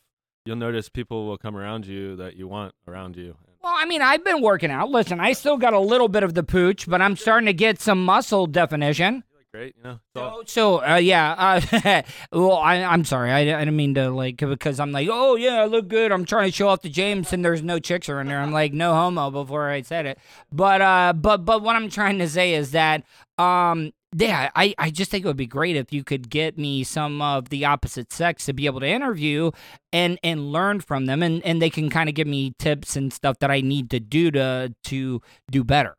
you'll 0.47 0.57
notice 0.57 0.89
people 0.89 1.27
will 1.27 1.39
come 1.39 1.57
around 1.57 1.87
you 1.87 2.17
that 2.17 2.37
you 2.37 2.49
want 2.49 2.75
around 2.89 3.17
you. 3.17 3.37
Well, 3.63 3.75
I 3.75 3.87
mean, 3.87 4.03
I've 4.03 4.23
been 4.25 4.43
working 4.43 4.71
out. 4.71 4.91
Listen, 4.91 5.21
I 5.21 5.33
still 5.33 5.57
got 5.57 5.73
a 5.73 5.79
little 5.79 6.09
bit 6.09 6.23
of 6.23 6.35
the 6.35 6.43
pooch, 6.43 6.87
but 6.87 7.01
I'm 7.01 7.17
starting 7.17 7.47
to 7.47 7.55
get 7.55 7.81
some 7.81 8.05
muscle 8.05 8.47
definition. 8.47 9.25
Great, 9.55 9.77
you 9.77 9.85
know. 9.85 10.01
So, 10.17 10.43
so 10.47 10.85
uh, 10.85 10.97
yeah. 10.97 11.61
Uh, 11.73 12.03
well, 12.33 12.57
I, 12.57 12.83
I'm 12.83 13.05
sorry. 13.05 13.31
I, 13.31 13.39
I 13.39 13.45
didn't 13.45 13.77
mean 13.77 13.95
to 13.95 14.11
like 14.11 14.39
because 14.39 14.81
I'm 14.81 14.91
like, 14.91 15.09
oh 15.09 15.37
yeah, 15.37 15.63
I 15.63 15.67
look 15.67 15.87
good. 15.87 16.11
I'm 16.11 16.25
trying 16.25 16.51
to 16.51 16.53
show 16.53 16.67
off 16.67 16.81
to 16.81 16.89
James, 16.89 17.33
and 17.33 17.45
there's 17.45 17.63
no 17.63 17.79
chicks 17.79 18.09
around 18.09 18.27
there. 18.27 18.41
I'm 18.41 18.51
like, 18.51 18.73
no 18.73 18.95
homo 18.95 19.31
before 19.31 19.71
I 19.71 19.83
said 19.83 20.07
it. 20.07 20.19
But 20.51 20.81
uh, 20.81 21.13
but 21.13 21.45
but 21.45 21.63
what 21.63 21.77
I'm 21.77 21.89
trying 21.89 22.19
to 22.19 22.29
say 22.29 22.55
is 22.55 22.73
that 22.73 23.05
um. 23.39 23.93
Yeah, 24.17 24.51
I, 24.55 24.77
I 24.79 24.91
just 24.91 25.11
think 25.11 25.25
it 25.25 25.29
would 25.29 25.37
be 25.37 25.47
great 25.47 25.75
if 25.75 25.93
you 25.93 26.05
could 26.05 26.31
get 26.31 26.57
me 26.57 26.85
some 26.85 27.21
of 27.21 27.49
the 27.49 27.65
opposite 27.65 28.13
sex 28.13 28.47
to 28.47 28.53
be 28.53 28.67
able 28.67 28.79
to 28.79 28.87
interview 28.87 29.51
and 29.93 30.21
and 30.23 30.53
learn 30.53 30.79
from 30.81 31.07
them 31.07 31.21
and, 31.21 31.45
and 31.45 31.61
they 31.61 31.69
can 31.69 31.91
kind 31.91 32.09
of 32.09 32.15
give 32.15 32.29
me 32.29 32.55
tips 32.61 32.95
and 32.95 33.13
stuff 33.13 33.41
that 33.41 33.51
I 33.51 33.61
need 33.61 33.91
to 33.91 33.99
do 33.99 34.31
to 34.31 34.73
to 34.85 35.21
do 35.51 35.65
better. 35.65 35.97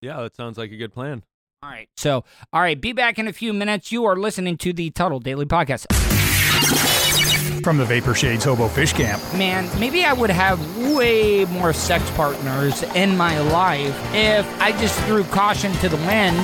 yeah, 0.00 0.20
that 0.22 0.34
sounds 0.34 0.56
like 0.56 0.72
a 0.72 0.78
good 0.78 0.94
plan. 0.94 1.24
All 1.60 1.70
right. 1.70 1.88
So, 1.96 2.22
all 2.52 2.60
right, 2.60 2.80
be 2.80 2.92
back 2.92 3.18
in 3.18 3.26
a 3.26 3.32
few 3.32 3.52
minutes. 3.52 3.90
You 3.90 4.04
are 4.04 4.14
listening 4.14 4.58
to 4.58 4.72
the 4.72 4.90
Tuddle 4.90 5.18
Daily 5.18 5.44
Podcast. 5.44 5.92
From 7.64 7.78
the 7.78 7.84
Vapor 7.84 8.14
Shades 8.14 8.44
Hobo 8.44 8.68
Fish 8.68 8.92
Camp. 8.92 9.20
Man, 9.34 9.68
maybe 9.80 10.04
I 10.04 10.12
would 10.12 10.30
have 10.30 10.60
way 10.94 11.46
more 11.46 11.72
sex 11.72 12.08
partners 12.12 12.84
in 12.94 13.16
my 13.16 13.40
life 13.40 13.96
if 14.14 14.46
I 14.60 14.70
just 14.78 15.00
threw 15.02 15.24
caution 15.24 15.72
to 15.74 15.88
the 15.88 15.96
wind. 15.96 16.36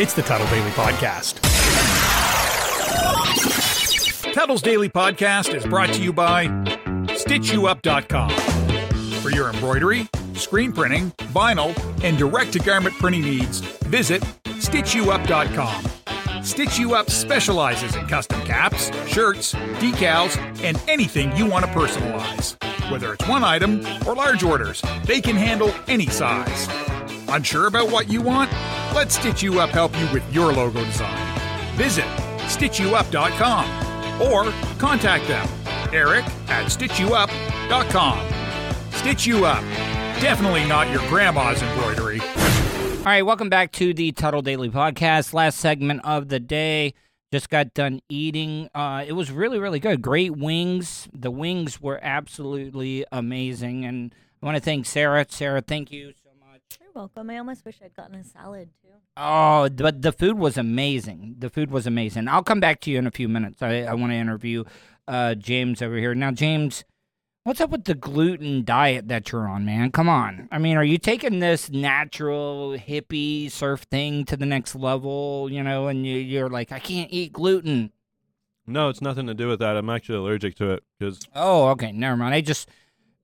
It's 0.00 0.14
the 0.14 0.22
Tuddle 0.22 0.46
Daily 0.46 0.70
Podcast. 0.70 1.42
Tuddle's 4.32 4.62
Daily 4.62 4.88
Podcast 4.88 5.52
is 5.54 5.66
brought 5.66 5.92
to 5.92 6.02
you 6.02 6.14
by 6.14 6.46
StitchYouUp.com. 6.46 8.30
For 9.28 9.34
your 9.34 9.50
embroidery, 9.50 10.08
screen 10.32 10.72
printing, 10.72 11.10
vinyl, 11.34 11.76
and 12.02 12.16
direct 12.16 12.54
to 12.54 12.58
garment 12.60 12.94
printing 12.94 13.20
needs, 13.20 13.60
visit 13.60 14.22
StitchYouUp.com. 14.44 16.42
Stitch 16.42 16.78
You 16.78 16.94
Up 16.94 17.10
specializes 17.10 17.94
in 17.94 18.06
custom 18.06 18.40
caps, 18.46 18.86
shirts, 19.06 19.52
decals, 19.52 20.38
and 20.62 20.80
anything 20.88 21.36
you 21.36 21.44
want 21.44 21.66
to 21.66 21.70
personalize. 21.72 22.56
Whether 22.90 23.12
it's 23.12 23.28
one 23.28 23.44
item 23.44 23.84
or 24.06 24.14
large 24.14 24.42
orders, 24.42 24.82
they 25.04 25.20
can 25.20 25.36
handle 25.36 25.74
any 25.88 26.06
size. 26.06 26.66
Unsure 27.28 27.66
about 27.66 27.90
what 27.90 28.08
you 28.08 28.22
want? 28.22 28.50
Let 28.94 29.12
Stitch 29.12 29.42
You 29.42 29.60
Up 29.60 29.68
help 29.68 29.94
you 30.00 30.10
with 30.10 30.24
your 30.32 30.54
logo 30.54 30.82
design. 30.86 31.38
Visit 31.76 32.06
StitchYouUp.com 32.46 34.22
or 34.22 34.50
contact 34.78 35.28
them, 35.28 35.46
Eric 35.92 36.24
at 36.48 36.64
StitchYouUp.com. 36.68 38.37
Stitch 38.98 39.26
You 39.26 39.44
Up. 39.44 39.62
Definitely 40.20 40.66
not 40.66 40.90
your 40.90 40.98
grandma's 41.08 41.62
embroidery. 41.62 42.20
All 42.20 43.04
right, 43.04 43.22
welcome 43.22 43.48
back 43.48 43.70
to 43.74 43.94
the 43.94 44.10
Tuddle 44.10 44.42
Daily 44.42 44.70
Podcast. 44.70 45.32
Last 45.32 45.58
segment 45.58 46.00
of 46.02 46.28
the 46.28 46.40
day. 46.40 46.94
Just 47.30 47.48
got 47.48 47.74
done 47.74 48.00
eating. 48.08 48.68
Uh, 48.74 49.04
it 49.06 49.12
was 49.12 49.30
really, 49.30 49.60
really 49.60 49.78
good. 49.78 50.02
Great 50.02 50.36
wings. 50.36 51.08
The 51.14 51.30
wings 51.30 51.80
were 51.80 52.00
absolutely 52.02 53.04
amazing. 53.12 53.84
And 53.84 54.12
I 54.42 54.46
want 54.46 54.56
to 54.56 54.60
thank 54.60 54.84
Sarah. 54.84 55.24
Sarah, 55.28 55.60
thank 55.60 55.92
you 55.92 56.12
so 56.20 56.30
much. 56.50 56.62
You're 56.80 56.90
welcome. 56.92 57.30
I 57.30 57.38
almost 57.38 57.64
wish 57.64 57.78
I'd 57.82 57.94
gotten 57.94 58.16
a 58.16 58.24
salad 58.24 58.70
too. 58.82 58.88
Oh, 59.16 59.68
but 59.68 60.02
the 60.02 60.10
food 60.10 60.38
was 60.38 60.58
amazing. 60.58 61.36
The 61.38 61.50
food 61.50 61.70
was 61.70 61.86
amazing. 61.86 62.26
I'll 62.26 62.42
come 62.42 62.58
back 62.58 62.80
to 62.80 62.90
you 62.90 62.98
in 62.98 63.06
a 63.06 63.12
few 63.12 63.28
minutes. 63.28 63.62
I, 63.62 63.82
I 63.82 63.94
want 63.94 64.10
to 64.10 64.16
interview 64.16 64.64
uh, 65.06 65.36
James 65.36 65.82
over 65.82 65.96
here. 65.96 66.16
Now, 66.16 66.32
James, 66.32 66.82
what's 67.48 67.62
up 67.62 67.70
with 67.70 67.84
the 67.84 67.94
gluten 67.94 68.62
diet 68.62 69.08
that 69.08 69.32
you're 69.32 69.48
on, 69.48 69.64
man? 69.64 69.90
Come 69.90 70.06
on. 70.06 70.50
I 70.52 70.58
mean, 70.58 70.76
are 70.76 70.84
you 70.84 70.98
taking 70.98 71.38
this 71.38 71.70
natural 71.70 72.76
hippie 72.78 73.50
surf 73.50 73.86
thing 73.90 74.26
to 74.26 74.36
the 74.36 74.44
next 74.44 74.74
level, 74.74 75.48
you 75.50 75.62
know, 75.62 75.88
and 75.88 76.06
you, 76.06 76.18
you're 76.18 76.50
like, 76.50 76.72
I 76.72 76.78
can't 76.78 77.10
eat 77.10 77.32
gluten? 77.32 77.90
No, 78.66 78.90
it's 78.90 79.00
nothing 79.00 79.26
to 79.28 79.34
do 79.34 79.48
with 79.48 79.60
that. 79.60 79.78
I'm 79.78 79.88
actually 79.88 80.18
allergic 80.18 80.56
to 80.56 80.72
it 80.72 80.84
because 80.98 81.20
Oh, 81.34 81.68
okay. 81.68 81.90
Never 81.90 82.18
mind. 82.18 82.34
I 82.34 82.42
just, 82.42 82.68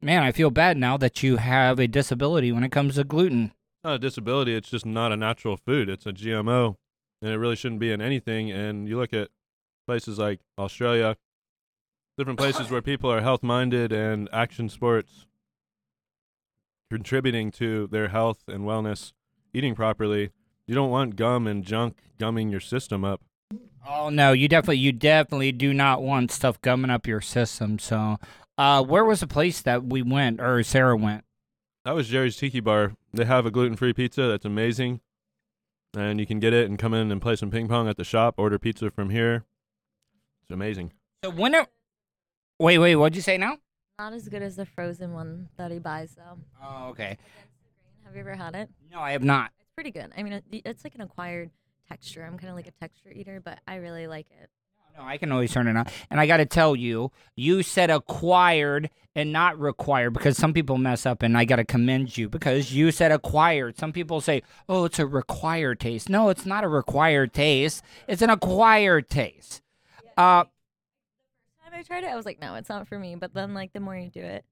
man, 0.01 0.23
I 0.23 0.33
feel 0.33 0.51
bad 0.51 0.79
now 0.79 0.97
that 0.97 1.23
you 1.23 1.37
have 1.37 1.79
a 1.79 1.87
disability 1.87 2.51
when 2.51 2.65
it 2.65 2.73
comes 2.73 2.95
to 2.95 3.05
gluten. 3.05 3.53
not 3.85 3.97
a 3.97 3.99
disability. 3.99 4.55
It's 4.57 4.71
just 4.71 4.87
not 4.87 5.13
a 5.13 5.19
natural 5.19 5.59
food. 5.59 5.91
It's 5.91 6.07
a 6.07 6.15
GMO, 6.15 6.77
and 7.21 7.31
it 7.31 7.37
really 7.37 7.57
shouldn't 7.57 7.81
be 7.81 7.93
in 7.93 8.01
anything. 8.01 8.51
And 8.51 8.89
you 8.89 8.97
look 8.97 9.13
at 9.13 9.29
places 9.87 10.19
like 10.19 10.41
Australia, 10.59 11.19
different 12.17 12.39
places 12.39 12.71
where 12.71 12.83
people 12.83 13.11
are 13.11 13.21
health 13.21 13.43
minded 13.43 13.93
and 13.93 14.29
action 14.33 14.69
sports 14.69 15.27
contributing 16.91 17.51
to 17.51 17.89
their 17.89 18.09
health 18.09 18.45
and 18.47 18.65
wellness, 18.65 19.13
eating 19.53 19.75
properly. 19.75 20.31
You 20.67 20.75
don't 20.75 20.91
want 20.91 21.17
gum 21.17 21.47
and 21.47 21.65
junk 21.65 21.99
gumming 22.19 22.51
your 22.51 22.61
system 22.61 23.05
up. 23.05 23.21
Oh 23.87 24.09
no, 24.09 24.33
you 24.33 24.49
definitely 24.49 24.79
you 24.79 24.93
definitely 24.93 25.53
do 25.53 25.75
not 25.75 26.03
want 26.03 26.31
stuff 26.31 26.61
gumming 26.63 26.91
up 26.91 27.07
your 27.07 27.21
system. 27.21 27.79
So, 27.79 28.19
uh, 28.57 28.83
where 28.83 29.05
was 29.05 29.21
the 29.21 29.27
place 29.27 29.61
that 29.63 29.85
we 29.85 30.03
went 30.03 30.41
or 30.41 30.63
Sarah 30.63 30.97
went? 30.97 31.25
That 31.85 31.95
was 31.95 32.09
Jerry's 32.09 32.37
Tiki 32.37 32.61
Bar. 32.61 32.95
They 33.13 33.27
have 33.27 33.45
a 33.45 33.51
gluten 33.51 33.77
free 33.77 33.93
pizza 33.93 34.23
that's 34.23 34.47
amazing. 34.47 35.01
And 35.97 36.19
you 36.19 36.27
can 36.27 36.41
get 36.41 36.53
it 36.53 36.69
and 36.69 36.79
come 36.79 36.95
in 36.95 37.13
and 37.13 37.21
play 37.21 37.37
some 37.37 37.51
ping 37.51 37.69
pong 37.69 37.89
at 37.89 37.97
the 37.97 38.05
shop, 38.05 38.35
order 38.39 38.59
pizza 38.59 38.91
from 38.91 39.11
here. 39.11 39.45
It's 40.43 40.51
amazing. 40.51 40.93
So 41.23 41.31
when 41.31 41.55
it, 41.55 41.69
wait, 42.59 42.79
wait, 42.79 42.97
what'd 42.97 43.17
you 43.17 43.23
say 43.23 43.39
now? 43.39 43.59
Not 43.99 44.13
as 44.13 44.29
good 44.29 44.43
as 44.43 44.57
the 44.57 44.67
frozen 44.67 45.13
one 45.13 45.49
that 45.57 45.71
he 45.71 45.79
buys 45.79 46.17
though. 46.17 46.39
Oh, 46.63 46.89
okay. 46.89 47.17
Have 48.05 48.15
you 48.15 48.21
ever 48.21 48.35
had 48.35 48.55
it? 48.55 48.69
No, 48.93 49.01
I 49.01 49.13
have 49.13 49.23
not. 49.23 49.53
It's 49.61 49.71
pretty 49.75 49.91
good. 49.91 50.13
I 50.17 50.23
mean, 50.23 50.43
it's 50.51 50.85
like 50.85 50.95
an 50.95 51.01
acquired 51.01 51.51
texture. 51.89 52.25
I'm 52.25 52.39
kind 52.39 52.51
of 52.51 52.57
like 52.57 52.67
a 52.67 52.73
texture 52.73 53.11
eater, 53.13 53.41
but 53.41 53.61
I 53.67 53.77
really 53.77 54.07
like 54.07 54.27
it. 54.41 54.51
No, 54.97 55.05
I 55.05 55.17
can 55.17 55.33
always 55.33 55.53
turn 55.53 55.67
it 55.67 55.77
on. 55.77 55.87
And 56.11 56.21
I 56.21 56.27
got 56.27 56.37
to 56.37 56.47
tell 56.47 56.77
you, 56.77 57.11
you 57.35 57.63
said 57.65 57.91
acquired 57.91 58.91
and 59.17 59.33
not 59.33 59.59
required 59.59 60.13
because 60.13 60.37
some 60.37 60.53
people 60.53 60.79
mess 60.79 61.05
up, 61.05 61.23
and 61.23 61.37
I 61.37 61.45
got 61.45 61.57
to 61.57 61.65
commend 61.65 62.17
you 62.17 62.29
because 62.29 62.73
you 62.73 62.93
said 62.93 63.11
acquired. 63.11 63.77
Some 63.77 63.93
people 63.93 64.21
say, 64.21 64.43
"Oh, 64.69 64.85
it's 64.85 65.01
a 65.01 65.07
required 65.07 65.81
taste." 65.81 66.09
No, 66.09 66.29
it's 66.29 66.47
not 66.47 66.63
a 66.63 66.69
required 66.69 67.33
taste. 67.33 67.83
It's 68.07 68.23
an 68.23 68.31
acquired 68.31 69.09
taste. 69.11 69.63
Uh, 70.17 70.45
I 71.75 71.83
tried 71.83 72.05
it, 72.05 72.11
I 72.11 72.17
was 72.17 72.25
like, 72.25 72.41
no, 72.41 72.55
it's 72.55 72.69
not 72.69 72.87
for 72.89 72.99
me. 72.99 73.17
But 73.17 73.35
then, 73.35 73.55
like, 73.55 73.73
the 73.73 73.81
more 73.81 73.97
you 73.97 74.11
do 74.11 74.21
it, 74.21 74.45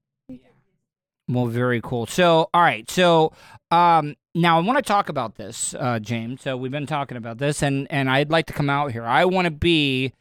Well, 1.28 1.46
very 1.46 1.80
cool. 1.80 2.06
So, 2.06 2.50
all 2.52 2.62
right. 2.62 2.90
So, 2.90 3.32
um, 3.70 4.16
now 4.34 4.58
I 4.58 4.60
want 4.62 4.78
to 4.78 4.82
talk 4.82 5.08
about 5.08 5.36
this, 5.36 5.74
uh, 5.78 5.98
James. 5.98 6.42
So 6.42 6.56
we've 6.56 6.72
been 6.72 6.86
talking 6.86 7.16
about 7.16 7.38
this, 7.38 7.62
and 7.62 7.86
and 7.90 8.10
I'd 8.10 8.30
like 8.30 8.46
to 8.46 8.52
come 8.52 8.70
out 8.70 8.92
here. 8.92 9.04
I 9.04 9.24
want 9.24 9.44
to 9.44 9.50
be 9.50 10.12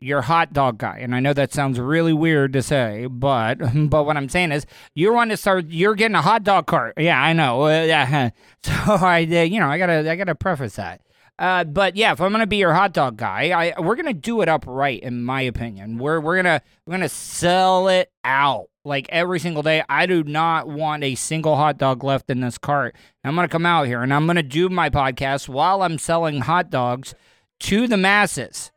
your 0.00 0.22
hot 0.22 0.52
dog 0.52 0.78
guy, 0.78 0.98
and 1.00 1.14
I 1.14 1.20
know 1.20 1.32
that 1.32 1.52
sounds 1.52 1.78
really 1.78 2.12
weird 2.12 2.52
to 2.54 2.62
say, 2.62 3.06
but 3.06 3.56
but 3.90 4.04
what 4.04 4.16
I'm 4.16 4.28
saying 4.28 4.52
is, 4.52 4.66
you're 4.94 5.12
want 5.12 5.30
to 5.30 5.36
start. 5.36 5.66
You're 5.68 5.94
getting 5.94 6.14
a 6.14 6.22
hot 6.22 6.44
dog 6.44 6.66
cart. 6.66 6.94
Yeah, 6.96 7.20
I 7.20 7.32
know. 7.32 7.64
Uh, 7.64 7.82
yeah. 7.84 8.30
So 8.62 8.72
I, 8.72 9.22
uh, 9.30 9.42
you 9.42 9.60
know, 9.60 9.68
I 9.68 9.78
gotta 9.78 10.10
I 10.10 10.16
gotta 10.16 10.34
preface 10.34 10.76
that. 10.76 11.02
Uh, 11.38 11.64
but 11.64 11.96
yeah, 11.96 12.12
if 12.12 12.20
I'm 12.20 12.32
gonna 12.32 12.46
be 12.46 12.56
your 12.56 12.74
hot 12.74 12.92
dog 12.92 13.16
guy, 13.16 13.50
I 13.50 13.80
we're 13.80 13.94
gonna 13.94 14.12
do 14.12 14.40
it 14.40 14.48
upright, 14.48 15.02
in 15.02 15.24
my 15.24 15.42
opinion. 15.42 15.98
We're 15.98 16.20
we're 16.20 16.36
gonna 16.36 16.62
we're 16.84 16.94
gonna 16.94 17.08
sell 17.08 17.88
it 17.88 18.10
out 18.24 18.66
like 18.84 19.06
every 19.10 19.38
single 19.38 19.62
day. 19.62 19.82
I 19.88 20.06
do 20.06 20.24
not 20.24 20.68
want 20.68 21.04
a 21.04 21.14
single 21.14 21.56
hot 21.56 21.78
dog 21.78 22.02
left 22.02 22.28
in 22.28 22.40
this 22.40 22.58
cart. 22.58 22.96
I'm 23.22 23.36
gonna 23.36 23.48
come 23.48 23.66
out 23.66 23.86
here 23.86 24.02
and 24.02 24.12
I'm 24.12 24.26
gonna 24.26 24.42
do 24.42 24.68
my 24.68 24.90
podcast 24.90 25.48
while 25.48 25.82
I'm 25.82 25.98
selling 25.98 26.40
hot 26.40 26.70
dogs 26.70 27.14
to 27.60 27.86
the 27.86 27.96
masses. 27.96 28.72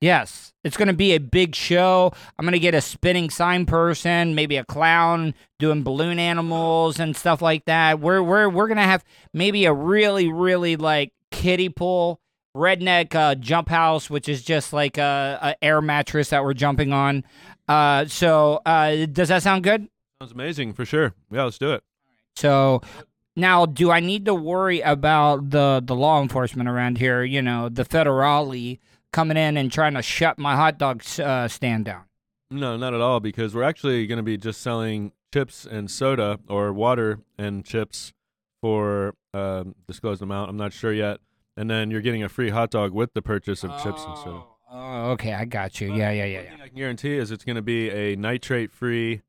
Yes, 0.00 0.52
it's 0.64 0.76
going 0.76 0.88
to 0.88 0.94
be 0.94 1.12
a 1.12 1.20
big 1.20 1.54
show. 1.54 2.12
I'm 2.36 2.44
going 2.44 2.54
to 2.54 2.58
get 2.58 2.74
a 2.74 2.80
spinning 2.80 3.30
sign 3.30 3.66
person, 3.66 4.34
maybe 4.34 4.56
a 4.56 4.64
clown 4.64 5.32
doing 5.60 5.84
balloon 5.84 6.18
animals 6.18 6.98
and 6.98 7.16
stuff 7.16 7.40
like 7.40 7.66
that. 7.66 8.00
We're 8.00 8.20
we're 8.20 8.48
we're 8.48 8.66
going 8.66 8.78
to 8.78 8.82
have 8.82 9.04
maybe 9.32 9.64
a 9.64 9.72
really 9.72 10.32
really 10.32 10.74
like 10.74 11.12
kiddie 11.32 11.68
pool 11.68 12.20
redneck 12.56 13.14
uh, 13.14 13.34
jump 13.34 13.68
house, 13.68 14.10
which 14.10 14.28
is 14.28 14.42
just 14.42 14.72
like 14.72 14.98
a, 14.98 15.38
a 15.42 15.64
air 15.64 15.80
mattress 15.80 16.30
that 16.30 16.44
we're 16.44 16.54
jumping 16.54 16.92
on. 16.92 17.24
Uh, 17.68 18.04
so 18.06 18.60
uh, 18.66 19.06
does 19.06 19.28
that 19.28 19.42
sound 19.42 19.64
good? 19.64 19.88
Sounds 20.20 20.32
amazing 20.32 20.74
for 20.74 20.84
sure. 20.84 21.14
Yeah, 21.30 21.44
let's 21.44 21.58
do 21.58 21.72
it. 21.72 21.82
So 22.36 22.82
now, 23.36 23.66
do 23.66 23.90
I 23.90 24.00
need 24.00 24.26
to 24.26 24.34
worry 24.34 24.80
about 24.80 25.50
the 25.50 25.82
the 25.84 25.94
law 25.94 26.20
enforcement 26.20 26.68
around 26.68 26.98
here? 26.98 27.22
You 27.22 27.42
know, 27.42 27.68
the 27.68 27.84
federale 27.84 28.78
coming 29.12 29.36
in 29.36 29.56
and 29.56 29.72
trying 29.72 29.94
to 29.94 30.02
shut 30.02 30.38
my 30.38 30.56
hot 30.56 30.78
dog 30.78 31.02
uh, 31.18 31.48
stand 31.48 31.86
down. 31.86 32.04
No, 32.50 32.76
not 32.76 32.92
at 32.92 33.00
all, 33.00 33.20
because 33.20 33.54
we're 33.54 33.62
actually 33.62 34.06
going 34.06 34.18
to 34.18 34.22
be 34.22 34.36
just 34.36 34.60
selling 34.60 35.12
chips 35.32 35.64
and 35.64 35.90
soda 35.90 36.38
or 36.48 36.72
water 36.72 37.20
and 37.38 37.64
chips 37.64 38.12
for 38.62 39.14
um, 39.34 39.74
disclosed 39.86 40.22
amount. 40.22 40.48
I'm 40.48 40.56
not 40.56 40.72
sure 40.72 40.92
yet. 40.92 41.18
And 41.54 41.68
then 41.68 41.90
you're 41.90 42.00
getting 42.00 42.22
a 42.22 42.30
free 42.30 42.48
hot 42.48 42.70
dog 42.70 42.92
with 42.92 43.12
the 43.12 43.20
purchase 43.20 43.62
of 43.62 43.70
chips 43.82 44.02
and 44.04 44.16
soda. 44.16 44.44
Oh, 44.70 45.10
okay, 45.10 45.34
I 45.34 45.44
got 45.44 45.82
you. 45.82 45.92
Yeah, 45.92 46.10
yeah, 46.12 46.24
yeah, 46.24 46.40
yeah. 46.40 46.50
thing 46.50 46.60
I 46.62 46.68
can 46.68 46.76
guarantee 46.76 47.18
is 47.18 47.30
it's 47.30 47.44
going 47.44 47.56
to 47.56 47.62
be 47.62 47.90
a 47.90 48.16
nitrate-free 48.16 49.20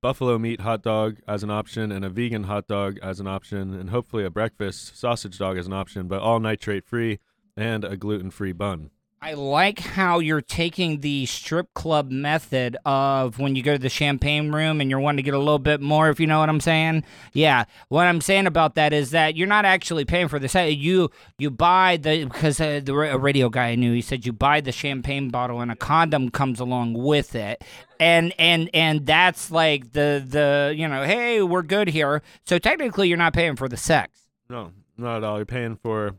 buffalo 0.00 0.38
meat 0.38 0.60
hot 0.60 0.82
dog 0.82 1.16
as 1.26 1.42
an 1.42 1.50
option, 1.50 1.90
and 1.90 2.04
a 2.04 2.08
vegan 2.08 2.44
hot 2.44 2.68
dog 2.68 2.98
as 3.02 3.18
an 3.18 3.26
option, 3.26 3.74
and 3.74 3.90
hopefully 3.90 4.24
a 4.24 4.30
breakfast 4.30 4.96
sausage 4.96 5.38
dog 5.38 5.58
as 5.58 5.66
an 5.66 5.72
option, 5.72 6.06
but 6.06 6.20
all 6.20 6.38
nitrate-free 6.38 7.18
and 7.56 7.84
a 7.84 7.96
gluten-free 7.96 8.52
bun. 8.52 8.90
I 9.24 9.32
like 9.32 9.78
how 9.78 10.18
you're 10.18 10.42
taking 10.42 11.00
the 11.00 11.24
strip 11.24 11.72
club 11.72 12.10
method 12.10 12.76
of 12.84 13.38
when 13.38 13.56
you 13.56 13.62
go 13.62 13.72
to 13.72 13.78
the 13.78 13.88
champagne 13.88 14.52
room 14.52 14.82
and 14.82 14.90
you're 14.90 15.00
wanting 15.00 15.16
to 15.16 15.22
get 15.22 15.32
a 15.32 15.38
little 15.38 15.58
bit 15.58 15.80
more, 15.80 16.10
if 16.10 16.20
you 16.20 16.26
know 16.26 16.40
what 16.40 16.50
I'm 16.50 16.60
saying. 16.60 17.04
Yeah, 17.32 17.64
what 17.88 18.06
I'm 18.06 18.20
saying 18.20 18.46
about 18.46 18.74
that 18.74 18.92
is 18.92 19.12
that 19.12 19.34
you're 19.34 19.48
not 19.48 19.64
actually 19.64 20.04
paying 20.04 20.28
for 20.28 20.38
this. 20.38 20.54
You 20.54 21.10
you 21.38 21.50
buy 21.50 21.96
the 21.96 22.26
because 22.26 22.60
uh, 22.60 22.82
the 22.84 22.92
a 22.92 23.16
radio 23.16 23.48
guy 23.48 23.68
I 23.68 23.76
knew 23.76 23.94
he 23.94 24.02
said 24.02 24.26
you 24.26 24.34
buy 24.34 24.60
the 24.60 24.72
champagne 24.72 25.30
bottle 25.30 25.62
and 25.62 25.72
a 25.72 25.76
condom 25.76 26.28
comes 26.28 26.60
along 26.60 26.92
with 26.92 27.34
it, 27.34 27.64
and 27.98 28.34
and 28.38 28.68
and 28.74 29.06
that's 29.06 29.50
like 29.50 29.92
the 29.92 30.22
the 30.28 30.74
you 30.76 30.86
know 30.86 31.02
hey 31.04 31.40
we're 31.40 31.62
good 31.62 31.88
here. 31.88 32.20
So 32.44 32.58
technically 32.58 33.08
you're 33.08 33.16
not 33.16 33.32
paying 33.32 33.56
for 33.56 33.70
the 33.70 33.78
sex, 33.78 34.28
No, 34.50 34.72
not 34.98 35.16
at 35.16 35.24
all. 35.24 35.38
You're 35.38 35.46
paying 35.46 35.76
for 35.76 36.14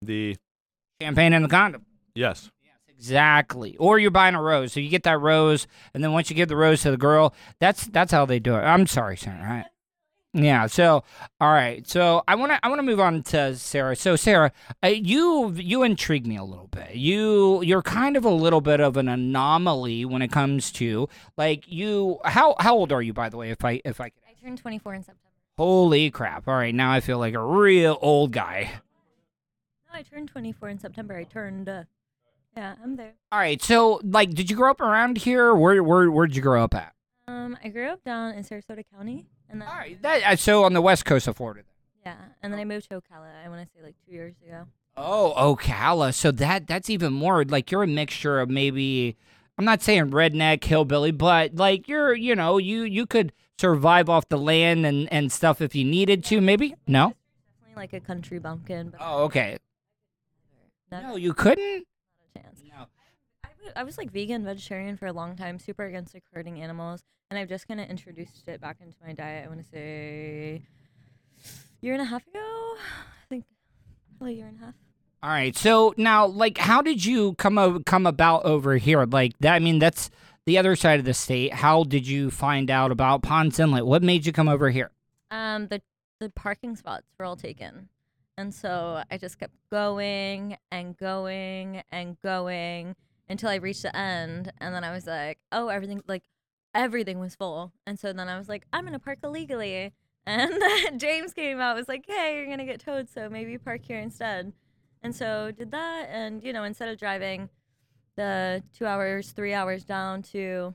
the 0.00 0.36
champagne 1.02 1.32
and 1.32 1.44
the 1.44 1.48
condom. 1.48 1.84
Yes. 2.14 2.50
Exactly. 2.96 3.76
Or 3.76 3.98
you're 3.98 4.10
buying 4.10 4.34
a 4.34 4.42
rose. 4.42 4.72
So 4.72 4.80
you 4.80 4.88
get 4.88 5.02
that 5.02 5.20
rose 5.20 5.66
and 5.92 6.02
then 6.02 6.12
once 6.12 6.30
you 6.30 6.36
give 6.36 6.48
the 6.48 6.56
rose 6.56 6.82
to 6.82 6.90
the 6.90 6.96
girl, 6.96 7.34
that's 7.58 7.86
that's 7.86 8.12
how 8.12 8.24
they 8.24 8.38
do 8.38 8.54
it. 8.54 8.60
I'm 8.60 8.86
sorry, 8.86 9.16
Sarah. 9.16 9.40
All 9.40 9.46
right. 9.46 9.66
Yeah. 10.32 10.66
So, 10.66 11.04
all 11.40 11.52
right. 11.52 11.86
So 11.86 12.22
I 12.26 12.34
want 12.34 12.52
to 12.52 12.58
I 12.64 12.68
want 12.68 12.80
to 12.80 12.82
move 12.82 12.98
on 13.00 13.22
to 13.24 13.54
Sarah. 13.56 13.94
So 13.94 14.16
Sarah, 14.16 14.52
uh, 14.82 14.88
you 14.88 15.52
you 15.52 15.82
intrigue 15.82 16.26
me 16.26 16.36
a 16.36 16.44
little 16.44 16.66
bit. 16.66 16.96
You 16.96 17.62
you're 17.62 17.82
kind 17.82 18.16
of 18.16 18.24
a 18.24 18.30
little 18.30 18.60
bit 18.60 18.80
of 18.80 18.96
an 18.96 19.08
anomaly 19.08 20.04
when 20.04 20.22
it 20.22 20.32
comes 20.32 20.72
to 20.72 21.08
like 21.36 21.70
you. 21.70 22.18
How 22.24 22.56
how 22.58 22.74
old 22.74 22.90
are 22.90 23.02
you 23.02 23.12
by 23.12 23.28
the 23.28 23.36
way? 23.36 23.50
If 23.50 23.64
I 23.64 23.80
if 23.84 24.00
I 24.00 24.10
could. 24.10 24.22
I 24.28 24.44
turned 24.44 24.58
24 24.58 24.94
in 24.94 25.02
September. 25.02 25.20
Holy 25.56 26.10
crap! 26.10 26.48
All 26.48 26.54
right, 26.54 26.74
now 26.74 26.90
I 26.90 26.98
feel 26.98 27.18
like 27.18 27.34
a 27.34 27.44
real 27.44 27.96
old 28.02 28.32
guy. 28.32 28.72
No, 29.86 29.98
I 29.98 30.02
turned 30.02 30.28
24 30.28 30.68
in 30.70 30.78
September. 30.80 31.16
I 31.16 31.24
turned. 31.24 31.68
Uh, 31.68 31.84
yeah, 32.56 32.74
I'm 32.82 32.96
there. 32.96 33.14
All 33.32 33.38
right. 33.38 33.60
So 33.62 34.00
like, 34.04 34.30
did 34.34 34.50
you 34.50 34.56
grow 34.56 34.70
up 34.70 34.80
around 34.80 35.18
here? 35.18 35.54
Where 35.54 35.82
where 35.82 36.10
where 36.10 36.26
did 36.26 36.36
you 36.36 36.42
grow 36.42 36.62
up 36.64 36.74
at? 36.74 36.92
Um, 37.26 37.56
I 37.64 37.68
grew 37.68 37.86
up 37.88 38.04
down 38.04 38.34
in 38.34 38.44
Sarasota 38.44 38.84
County, 38.94 39.26
and 39.48 39.60
then 39.60 39.68
All 39.68 39.74
right. 39.76 40.00
That, 40.02 40.22
uh, 40.24 40.36
so 40.36 40.64
on 40.64 40.72
the 40.74 40.82
west 40.82 41.04
coast 41.04 41.26
of 41.26 41.36
Florida. 41.36 41.62
yeah, 42.04 42.16
and 42.42 42.52
then 42.52 42.60
I 42.60 42.64
moved 42.64 42.88
to 42.90 42.96
Ocala. 43.00 43.30
I 43.44 43.48
want 43.48 43.62
to 43.66 43.68
say 43.74 43.82
like 43.82 43.94
two 44.06 44.12
years 44.12 44.34
ago. 44.46 44.66
Oh, 44.96 45.32
Ocala. 45.36 46.12
So 46.14 46.30
that 46.32 46.66
that's 46.66 46.88
even 46.90 47.12
more 47.12 47.44
like 47.44 47.70
you're 47.70 47.82
a 47.82 47.86
mixture 47.86 48.40
of 48.40 48.48
maybe 48.50 49.16
I'm 49.58 49.64
not 49.64 49.82
saying 49.82 50.10
redneck 50.10 50.62
hillbilly, 50.64 51.10
but 51.12 51.54
like 51.56 51.88
you're 51.88 52.14
you 52.14 52.36
know 52.36 52.58
you 52.58 52.82
you 52.82 53.06
could 53.06 53.32
survive 53.58 54.08
off 54.08 54.28
the 54.28 54.36
land 54.38 54.84
and 54.86 55.10
and 55.12 55.32
stuff 55.32 55.60
if 55.60 55.74
you 55.74 55.84
needed 55.84 56.22
to. 56.24 56.40
Maybe 56.40 56.74
no. 56.86 57.14
Definitely 57.62 57.82
like 57.82 57.92
a 57.94 58.00
country 58.00 58.38
bumpkin, 58.38 58.90
but 58.90 59.00
Oh, 59.02 59.22
okay. 59.24 59.58
not, 60.92 61.02
No, 61.04 61.16
you 61.16 61.32
couldn't. 61.34 61.86
not 62.36 62.36
a 62.36 62.38
chance. 62.42 62.60
No. 62.68 62.86
I 63.76 63.84
was 63.84 63.98
like 63.98 64.10
vegan, 64.10 64.44
vegetarian 64.44 64.96
for 64.96 65.06
a 65.06 65.12
long 65.12 65.36
time, 65.36 65.58
super 65.58 65.84
against 65.84 66.14
like 66.14 66.24
hurting 66.32 66.60
animals, 66.60 67.02
and 67.30 67.38
I've 67.38 67.48
just 67.48 67.68
kind 67.68 67.80
of 67.80 67.88
introduced 67.88 68.46
it 68.48 68.60
back 68.60 68.78
into 68.80 68.96
my 69.04 69.12
diet. 69.12 69.44
I 69.44 69.48
want 69.48 69.62
to 69.62 69.68
say 69.68 70.62
year 71.80 71.92
and 71.92 72.02
a 72.02 72.06
half 72.06 72.26
ago, 72.26 72.40
I 72.40 73.26
think, 73.28 73.44
probably 74.18 74.34
a 74.34 74.36
year 74.36 74.46
and 74.46 74.56
a 74.60 74.64
half. 74.66 74.74
All 75.22 75.30
right. 75.30 75.56
So 75.56 75.94
now, 75.96 76.26
like, 76.26 76.58
how 76.58 76.82
did 76.82 77.04
you 77.04 77.34
come 77.34 77.56
o- 77.58 77.80
come 77.80 78.06
about 78.06 78.44
over 78.44 78.76
here? 78.76 79.04
Like 79.04 79.32
that. 79.40 79.54
I 79.54 79.58
mean, 79.58 79.78
that's 79.78 80.10
the 80.46 80.58
other 80.58 80.76
side 80.76 80.98
of 80.98 81.06
the 81.06 81.14
state. 81.14 81.54
How 81.54 81.84
did 81.84 82.06
you 82.06 82.30
find 82.30 82.70
out 82.70 82.90
about 82.90 83.22
Ponce 83.22 83.58
Inlet? 83.58 83.86
What 83.86 84.02
made 84.02 84.26
you 84.26 84.32
come 84.32 84.48
over 84.48 84.70
here? 84.70 84.90
Um, 85.30 85.68
the 85.68 85.80
the 86.20 86.30
parking 86.30 86.76
spots 86.76 87.06
were 87.18 87.24
all 87.24 87.36
taken, 87.36 87.88
and 88.36 88.54
so 88.54 89.02
I 89.10 89.16
just 89.16 89.38
kept 89.38 89.54
going 89.70 90.56
and 90.70 90.96
going 90.96 91.82
and 91.90 92.20
going 92.20 92.94
until 93.28 93.48
I 93.48 93.56
reached 93.56 93.82
the 93.82 93.96
end, 93.96 94.52
and 94.58 94.74
then 94.74 94.84
I 94.84 94.92
was 94.92 95.06
like, 95.06 95.38
oh, 95.52 95.68
everything 95.68 96.02
like 96.06 96.24
everything 96.74 97.18
was 97.18 97.34
full, 97.34 97.72
and 97.86 97.98
so 97.98 98.12
then 98.12 98.28
I 98.28 98.38
was 98.38 98.48
like, 98.48 98.66
I'm 98.72 98.84
gonna 98.84 98.98
park 98.98 99.18
illegally, 99.22 99.92
and 100.26 100.98
James 100.98 101.32
came 101.32 101.60
out 101.60 101.76
was 101.76 101.88
like, 101.88 102.04
hey, 102.06 102.36
you're 102.36 102.48
gonna 102.48 102.64
get 102.64 102.80
towed, 102.80 103.08
so 103.08 103.28
maybe 103.28 103.58
park 103.58 103.82
here 103.84 104.00
instead, 104.00 104.52
and 105.02 105.14
so 105.14 105.50
did 105.50 105.70
that, 105.72 106.08
and 106.10 106.42
you 106.42 106.52
know 106.52 106.64
instead 106.64 106.88
of 106.88 106.98
driving 106.98 107.48
the 108.16 108.62
two 108.76 108.86
hours, 108.86 109.32
three 109.32 109.54
hours 109.54 109.84
down 109.84 110.22
to 110.22 110.74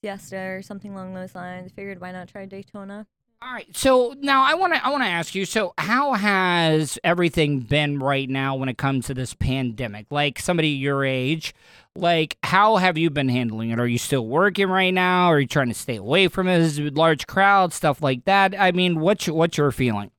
Siesta 0.00 0.36
or 0.38 0.62
something 0.62 0.92
along 0.92 1.14
those 1.14 1.34
lines, 1.34 1.72
figured 1.72 2.00
why 2.00 2.12
not 2.12 2.28
try 2.28 2.46
Daytona. 2.46 3.06
All 3.40 3.52
right. 3.52 3.68
So 3.76 4.16
now 4.18 4.42
I 4.42 4.54
want 4.54 4.74
to 4.74 4.84
I 4.84 4.90
want 4.90 5.04
to 5.04 5.08
ask 5.08 5.34
you. 5.34 5.44
So 5.44 5.72
how 5.78 6.14
has 6.14 6.98
everything 7.04 7.60
been 7.60 8.00
right 8.00 8.28
now 8.28 8.56
when 8.56 8.68
it 8.68 8.78
comes 8.78 9.06
to 9.06 9.14
this 9.14 9.32
pandemic? 9.32 10.06
Like 10.10 10.40
somebody 10.40 10.70
your 10.70 11.04
age, 11.04 11.54
like 11.94 12.36
how 12.42 12.76
have 12.76 12.98
you 12.98 13.10
been 13.10 13.28
handling 13.28 13.70
it? 13.70 13.78
Are 13.78 13.86
you 13.86 13.98
still 13.98 14.26
working 14.26 14.68
right 14.68 14.92
now? 14.92 15.26
Are 15.26 15.38
you 15.38 15.46
trying 15.46 15.68
to 15.68 15.74
stay 15.74 15.96
away 15.96 16.26
from 16.26 16.48
it? 16.48 16.58
Is 16.58 16.80
large 16.80 17.28
crowd 17.28 17.72
stuff 17.72 18.02
like 18.02 18.24
that? 18.24 18.58
I 18.58 18.72
mean, 18.72 18.98
what's 18.98 19.28
your, 19.28 19.36
what's 19.36 19.56
your 19.56 19.70
feeling? 19.70 20.10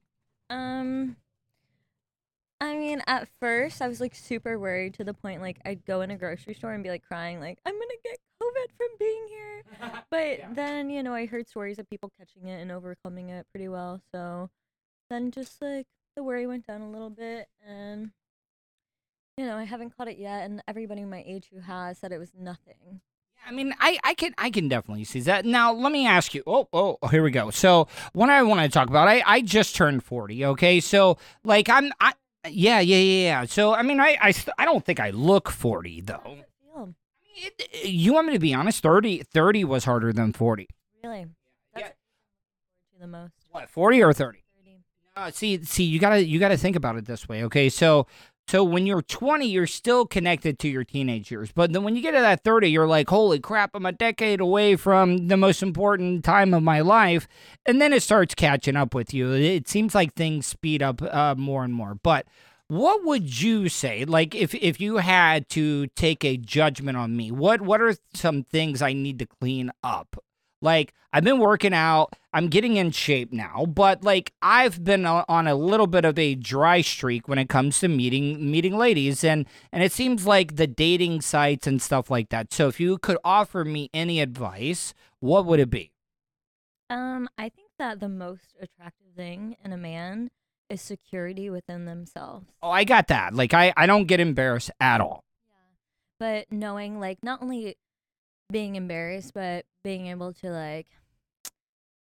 Um, 0.50 1.18
I 2.62 2.78
mean, 2.78 3.02
at 3.06 3.28
first 3.42 3.82
I 3.82 3.90
was 3.90 4.00
like 4.00 4.16
super 4.16 4.58
worried 4.58 4.94
to 4.94 5.04
the 5.04 5.14
point 5.14 5.42
like 5.42 5.60
I'd 5.66 5.86
go 5.86 6.00
in 6.02 6.12
a 6.12 6.18
grocery 6.18 6.54
store 6.54 6.72
and 6.72 6.84
be 6.84 6.90
like 6.90 7.04
crying, 7.04 7.42
like 7.42 7.60
I'm 7.66 7.74
gonna 7.74 7.94
get 8.02 8.20
From 8.78 8.88
being 9.00 9.26
here. 9.30 9.64
But 10.10 10.56
then 10.56 10.90
you 10.90 11.04
know 11.04 11.14
I 11.14 11.26
heard 11.26 11.48
stories 11.48 11.80
of 11.80 11.90
people 11.90 12.12
catching 12.18 12.48
it 12.48 12.62
and 12.62 12.72
overcoming 12.72 13.30
it 13.30 13.46
pretty 13.52 13.68
well. 13.68 14.02
So 14.14 14.50
then 15.10 15.32
just 15.32 15.62
like 15.62 15.86
the 16.16 16.24
worry 16.24 16.48
went 16.48 16.68
down 16.68 16.82
a 16.82 16.90
little 16.90 17.10
bit, 17.10 17.48
and 17.66 18.12
you 19.38 19.46
know 19.46 19.56
I 19.56 19.64
haven't 19.64 19.96
caught 19.96 20.08
it 20.08 20.18
yet. 20.18 20.46
And 20.46 20.62
everybody 20.68 21.06
my 21.06 21.24
age 21.26 21.50
who 21.54 21.60
has 21.60 22.00
said 22.00 22.12
it 22.12 22.18
was 22.18 22.32
nothing. 22.38 23.02
Yeah, 23.36 23.50
I 23.50 23.52
mean, 23.54 23.74
I, 23.80 24.00
I 24.04 24.14
can 24.16 24.34
I 24.38 24.50
can 24.50 24.68
definitely 24.68 25.04
see 25.04 25.22
that. 25.22 25.46
Now, 25.46 25.72
let 25.72 25.92
me 25.92 26.08
ask 26.08 26.34
you. 26.34 26.44
Oh, 26.46 26.68
oh, 26.74 26.98
oh 27.02 27.08
here 27.08 27.24
we 27.24 27.32
go. 27.32 27.52
So, 27.52 27.88
what 28.14 28.30
I 28.30 28.42
want 28.44 28.62
to 28.62 28.70
talk 28.70 28.90
about, 28.90 29.08
I, 29.08 29.24
I 29.26 29.42
just 29.42 29.76
turned 29.76 30.04
forty. 30.04 30.44
Okay, 30.46 30.80
so 30.80 31.18
like 31.44 31.70
I'm 31.70 31.92
I 32.00 32.14
yeah 32.48 32.80
yeah 32.80 32.98
yeah 32.98 33.24
yeah. 33.24 33.46
So 33.46 33.74
I 33.74 33.84
mean, 33.84 34.00
I 34.00 34.18
I, 34.22 34.32
st- 34.32 34.56
I 34.58 34.66
don't 34.66 34.84
think 34.84 35.00
I 35.00 35.12
look 35.12 35.50
forty 35.50 36.02
though. 36.02 36.40
It 37.42 37.86
you 37.86 38.14
want 38.14 38.28
me 38.28 38.34
to 38.34 38.40
be 38.40 38.54
honest? 38.54 38.82
30, 38.84 39.24
30 39.24 39.64
was 39.64 39.86
harder 39.86 40.12
than 40.14 40.34
forty. 40.34 40.68
Really? 41.04 41.28
That's 41.74 41.82
Yeah. 41.86 41.88
what 41.88 41.94
I'm 41.94 42.32
looking 42.32 42.72
forward 42.76 42.94
to 42.94 43.00
the 43.00 43.08
most. 43.08 43.34
What 43.52 43.70
forty 43.70 44.04
or 44.04 44.14
thirty? 44.14 44.44
30. 44.64 44.80
Uh, 45.16 45.32
see, 45.32 45.64
see, 45.64 45.84
you 45.84 46.00
gotta 46.00 46.26
you 46.26 46.40
gotta 46.40 46.58
think 46.58 46.76
about 46.76 46.96
it 46.98 47.06
this 47.06 47.28
way, 47.28 47.44
okay? 47.44 47.70
So, 47.70 48.08
so 48.48 48.64
when 48.64 48.86
you're 48.88 49.02
20, 49.02 49.46
you're 49.48 49.68
still 49.68 50.06
connected 50.06 50.58
to 50.60 50.68
your 50.68 50.84
teenage 50.84 51.30
years, 51.30 51.52
but 51.52 51.72
then 51.74 51.84
when 51.84 51.96
you 51.96 52.02
get 52.02 52.12
to 52.12 52.20
that 52.20 52.44
30, 52.44 52.68
you're 52.70 52.88
like, 52.88 53.10
holy 53.10 53.40
crap, 53.40 53.72
I'm 53.76 53.86
a 53.86 53.92
decade 53.92 54.40
away 54.42 54.76
from 54.76 55.28
the 55.28 55.38
most 55.38 55.62
important 55.62 56.24
time 56.24 56.54
of 56.54 56.64
my 56.64 56.80
life, 56.82 57.28
and 57.66 57.82
then 57.82 57.94
it 57.94 58.02
starts 58.02 58.34
catching 58.34 58.76
up 58.76 58.96
with 58.96 59.14
you. 59.14 59.32
It 59.34 59.68
seems 59.68 59.94
like 59.94 60.14
things 60.16 60.48
speed 60.48 60.82
up 60.82 61.02
uh, 61.02 61.36
more 61.38 61.64
and 61.64 61.74
more. 61.74 61.96
But 62.02 62.26
what 62.70 63.04
would 63.04 63.42
you 63.42 63.68
say, 63.68 64.06
like, 64.06 64.36
if 64.36 64.54
if 64.56 64.80
you 64.80 64.98
had 64.98 65.50
to 65.50 65.88
take 65.88 66.24
a 66.24 66.38
judgment 66.38 66.98
on 66.98 67.18
me? 67.18 67.32
What 67.32 67.62
what 67.62 67.82
are 67.82 67.96
some 68.14 68.44
things 68.44 68.82
I 68.82 68.94
need 68.94 69.20
to 69.20 69.26
clean 69.26 69.72
up? 69.84 70.24
Like 70.62 70.94
I've 71.12 71.24
been 71.24 71.40
working 71.40 71.74
out, 71.74 72.16
I'm 72.34 72.48
getting 72.48 72.78
in 72.78 72.92
shape 72.92 73.32
now, 73.32 73.66
but 73.66 74.04
like 74.04 74.34
I've 74.42 74.84
been 74.84 75.06
on 75.06 75.48
a 75.48 75.56
little 75.56 75.88
bit 75.88 76.06
of 76.06 76.20
a 76.20 76.36
dry 76.36 76.82
streak 76.82 77.28
when 77.28 77.40
it 77.40 77.50
comes 77.50 77.80
to 77.80 77.88
meeting 77.88 78.52
meeting 78.52 78.78
ladies 78.78 79.24
and 79.24 79.48
and 79.72 79.84
it 79.84 79.92
seems 79.92 80.28
like 80.28 80.58
the 80.58 80.68
dating 80.68 81.22
sites 81.22 81.66
and 81.66 81.82
stuff 81.82 82.12
like 82.12 82.30
that. 82.30 82.54
So 82.54 82.68
if 82.68 82.80
you 82.80 82.98
could 82.98 83.18
offer 83.24 83.64
me 83.64 83.90
any 83.94 84.20
advice, 84.20 84.94
what 85.22 85.46
would 85.46 85.60
it 85.60 85.70
be? 85.70 85.92
Um, 86.90 87.30
I 87.38 87.50
think 87.50 87.70
that 87.78 88.00
the 88.00 88.10
most 88.10 88.56
attractive 88.60 89.14
thing 89.16 89.56
in 89.64 89.72
a 89.72 89.78
man 89.78 90.30
is 90.70 90.82
security 90.82 91.50
within 91.50 91.86
themselves. 91.86 92.48
Oh, 92.62 92.70
I 92.70 92.84
got 92.84 93.08
that. 93.08 93.34
Like 93.34 93.54
I 93.54 93.74
I 93.76 93.86
don't 93.86 94.06
get 94.06 94.20
embarrassed 94.20 94.72
at 94.80 95.02
all. 95.02 95.24
Yeah. 95.50 95.56
But 96.20 96.52
knowing 96.52 97.00
like 97.00 97.24
not 97.24 97.42
only 97.42 97.76
being 98.52 98.76
embarrassed, 98.76 99.34
but 99.34 99.66
being 99.84 100.08
able 100.08 100.34
to 100.34 100.50
like 100.50 100.88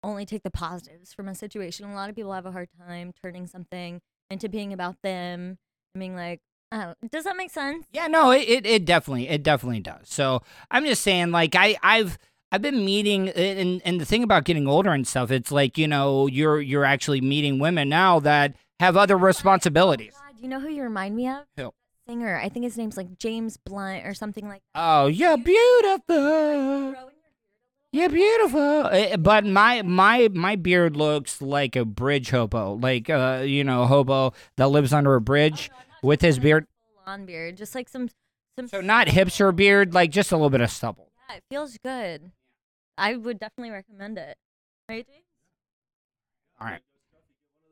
only 0.03 0.25
take 0.25 0.43
the 0.43 0.51
positives 0.51 1.13
from 1.13 1.27
a 1.27 1.35
situation. 1.35 1.85
A 1.85 1.93
lot 1.93 2.09
of 2.09 2.15
people 2.15 2.33
have 2.33 2.45
a 2.45 2.51
hard 2.51 2.69
time 2.87 3.13
turning 3.21 3.47
something 3.47 4.01
into 4.29 4.49
being 4.49 4.73
about 4.73 4.95
them 5.03 5.57
and 5.93 5.99
being 5.99 6.15
like, 6.15 6.39
I 6.71 6.93
does 7.11 7.25
that 7.25 7.35
make 7.35 7.51
sense? 7.51 7.85
Yeah, 7.91 8.07
no, 8.07 8.31
it, 8.31 8.47
it, 8.47 8.65
it 8.65 8.85
definitely 8.85 9.27
it 9.27 9.43
definitely 9.43 9.81
does. 9.81 10.07
So 10.07 10.41
I'm 10.69 10.85
just 10.85 11.01
saying, 11.01 11.31
like 11.31 11.55
I 11.55 11.77
I've 11.83 12.17
I've 12.51 12.61
been 12.61 12.83
meeting, 12.83 13.29
and 13.29 13.81
and 13.85 14.01
the 14.01 14.05
thing 14.05 14.23
about 14.23 14.43
getting 14.43 14.67
older 14.67 14.91
and 14.91 15.07
stuff, 15.07 15.31
it's 15.31 15.51
like 15.51 15.77
you 15.77 15.87
know 15.87 16.27
you're 16.27 16.59
you're 16.59 16.83
actually 16.85 17.21
meeting 17.21 17.59
women 17.59 17.87
now 17.89 18.19
that 18.19 18.55
have 18.79 18.97
other 18.97 19.17
responsibilities. 19.17 20.13
God, 20.13 20.35
you 20.41 20.47
know 20.49 20.59
who 20.59 20.69
you 20.69 20.83
remind 20.83 21.15
me 21.15 21.27
of? 21.29 21.43
Who? 21.57 21.71
Singer. 22.07 22.35
I 22.37 22.49
think 22.49 22.63
his 22.65 22.77
name's 22.77 22.97
like 22.97 23.17
James 23.17 23.55
Blunt 23.57 24.05
or 24.05 24.13
something 24.13 24.47
like 24.47 24.61
Oh, 24.75 25.05
you're 25.07 25.37
beautiful. 25.37 26.95
You're 27.93 28.09
beautiful. 28.09 28.59
Uh, 28.85 29.17
But 29.17 29.45
my 29.45 29.81
my 29.81 30.29
my 30.33 30.55
beard 30.55 30.95
looks 30.95 31.41
like 31.41 31.75
a 31.75 31.85
bridge 31.85 32.29
hobo, 32.31 32.73
like 32.73 33.09
uh 33.09 33.43
you 33.45 33.63
know 33.63 33.85
hobo 33.85 34.33
that 34.57 34.67
lives 34.69 34.91
under 34.93 35.15
a 35.15 35.21
bridge 35.21 35.69
with 36.01 36.21
his 36.21 36.39
beard. 36.39 36.67
On 37.05 37.25
beard, 37.25 37.57
just 37.57 37.75
like 37.75 37.87
some 37.89 38.09
some. 38.57 38.67
So 38.67 38.81
not 38.81 39.07
hipster 39.07 39.55
beard, 39.55 39.93
like 39.93 40.11
just 40.11 40.31
a 40.31 40.35
little 40.35 40.49
bit 40.49 40.61
of 40.61 40.71
stubble. 40.71 41.11
Yeah, 41.29 41.35
it 41.37 41.43
feels 41.49 41.77
good. 41.83 42.31
I 42.97 43.15
would 43.15 43.39
definitely 43.39 43.71
recommend 43.71 44.17
it. 44.17 44.37
Right, 44.87 45.05
James? 45.07 45.23
All 46.59 46.67
right. 46.67 46.81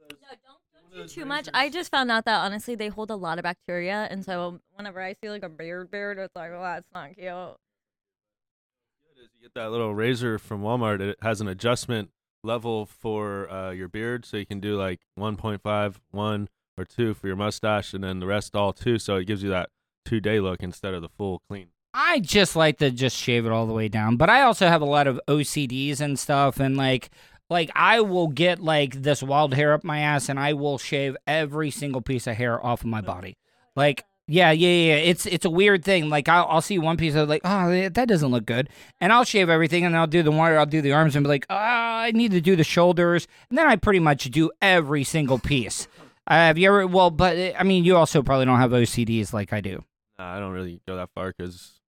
No, 0.10 0.16
don't, 0.30 0.92
don't 0.92 1.08
do 1.08 1.14
too 1.14 1.26
much. 1.26 1.48
I 1.54 1.70
just 1.70 1.92
found 1.92 2.10
out 2.10 2.26
that 2.26 2.40
honestly 2.40 2.76
they 2.76 2.88
hold 2.88 3.12
a 3.12 3.16
lot 3.16 3.38
of 3.38 3.44
bacteria, 3.44 4.08
and 4.10 4.26
so 4.26 4.60
whenever 4.76 5.02
I 5.02 5.16
see 5.22 5.30
like 5.30 5.44
a 5.44 5.50
beard 5.50 5.92
beard, 5.92 6.18
it's 6.18 6.36
like, 6.36 6.52
well, 6.52 6.64
that's 6.64 6.88
not 6.94 7.16
cute. 7.16 7.26
You 7.26 7.58
get 9.44 9.54
that 9.56 9.72
little 9.72 9.94
razor 9.94 10.40
from 10.40 10.62
Walmart. 10.62 11.02
It 11.02 11.18
has 11.22 11.42
an 11.42 11.48
adjustment 11.48 12.10
level 12.44 12.86
for 12.86 13.50
uh, 13.52 13.72
your 13.72 13.88
beard, 13.88 14.26
so 14.26 14.38
you 14.38 14.46
can 14.46 14.60
do 14.60 14.78
like 14.78 15.02
1.5, 15.18 15.96
1 16.12 16.50
or 16.78 16.86
2 16.86 17.14
for 17.14 17.28
your 17.28 17.36
mustache, 17.36 17.94
and 17.94 18.04
then 18.04 18.20
the 18.20 18.28
rest 18.28 18.56
all 18.56 18.74
2. 18.74 18.98
So 18.98 19.18
it 19.18 19.26
gives 19.26 19.44
you 19.44 19.50
that 19.50 19.70
two 20.06 20.20
day 20.20 20.40
look 20.40 20.64
instead 20.64 20.94
of 20.94 21.02
the 21.02 21.10
full 21.10 21.40
clean. 21.48 21.68
I 21.94 22.20
just 22.20 22.56
like 22.56 22.78
to 22.80 22.92
just 22.92 23.18
shave 23.18 23.46
it 23.46 23.52
all 23.52 23.66
the 23.66 23.74
way 23.74 23.88
down, 23.88 24.18
but 24.18 24.30
I 24.30 24.42
also 24.44 24.68
have 24.68 24.82
a 24.82 24.86
lot 24.86 25.08
of 25.08 25.20
OCDs 25.28 26.00
and 26.02 26.20
stuff, 26.20 26.60
and 26.60 26.78
like 26.78 27.10
like 27.50 27.72
I 27.76 28.02
will 28.02 28.28
get 28.28 28.60
like 28.60 29.02
this 29.02 29.24
wild 29.24 29.56
hair 29.56 29.74
up 29.74 29.84
my 29.84 30.00
ass, 30.00 30.30
and 30.30 30.40
I 30.40 30.54
will 30.54 30.78
shave 30.78 31.18
every 31.26 31.72
single 31.72 32.02
piece 32.02 32.28
of 32.28 32.36
hair 32.36 32.64
off 32.64 32.82
of 32.82 32.88
my 32.88 33.02
body. 33.02 33.38
Like 33.76 34.04
yeah, 34.28 34.52
yeah, 34.52 34.70
yeah. 34.70 34.96
It's 34.98 35.26
it's 35.26 35.46
a 35.46 35.50
weird 35.50 35.84
thing. 35.84 36.10
Like 36.10 36.30
I'll, 36.30 36.46
I'll 36.48 36.62
see 36.62 36.78
one 36.78 36.98
piece 36.98 37.16
of 37.16 37.28
like, 37.28 37.42
oh, 37.44 37.90
that 37.90 38.08
doesn't 38.08 38.30
look 38.30 38.46
good, 38.46 38.70
and 39.02 39.12
I'll 39.12 39.24
shave 39.24 39.50
everything, 39.50 39.86
and 39.86 39.98
I'll 39.98 40.06
do 40.06 40.22
the 40.22 40.32
one, 40.32 40.54
I'll 40.54 40.68
do 40.68 40.82
the 40.82 40.92
arms, 40.92 41.16
and 41.16 41.24
be 41.24 41.30
like, 41.30 41.48
ah, 41.50 42.02
I 42.02 42.12
need 42.12 42.32
to 42.32 42.42
do 42.42 42.56
the 42.56 42.64
shoulders, 42.64 43.28
and 43.50 43.58
then 43.58 43.66
I 43.68 43.76
pretty 43.76 44.00
much 44.00 44.26
do 44.26 44.52
every 44.62 45.04
single 45.04 45.40
piece. 45.40 45.88
Uh, 46.28 46.36
have 46.36 46.60
you 46.60 46.68
ever? 46.68 46.86
Well, 46.86 47.10
but 47.10 47.36
uh, 47.36 47.54
I 47.58 47.64
mean, 47.64 47.84
you 47.84 47.98
also 47.98 48.22
probably 48.22 48.46
don't 48.46 48.60
have 48.60 48.70
OCDs 48.70 49.34
like 49.34 49.52
I 49.52 49.62
do. 49.62 49.84
Nah, 50.20 50.36
I 50.36 50.40
don't 50.40 50.54
really 50.54 50.80
go 50.88 50.96
that 50.98 51.10
far 51.16 51.34
because 51.36 51.79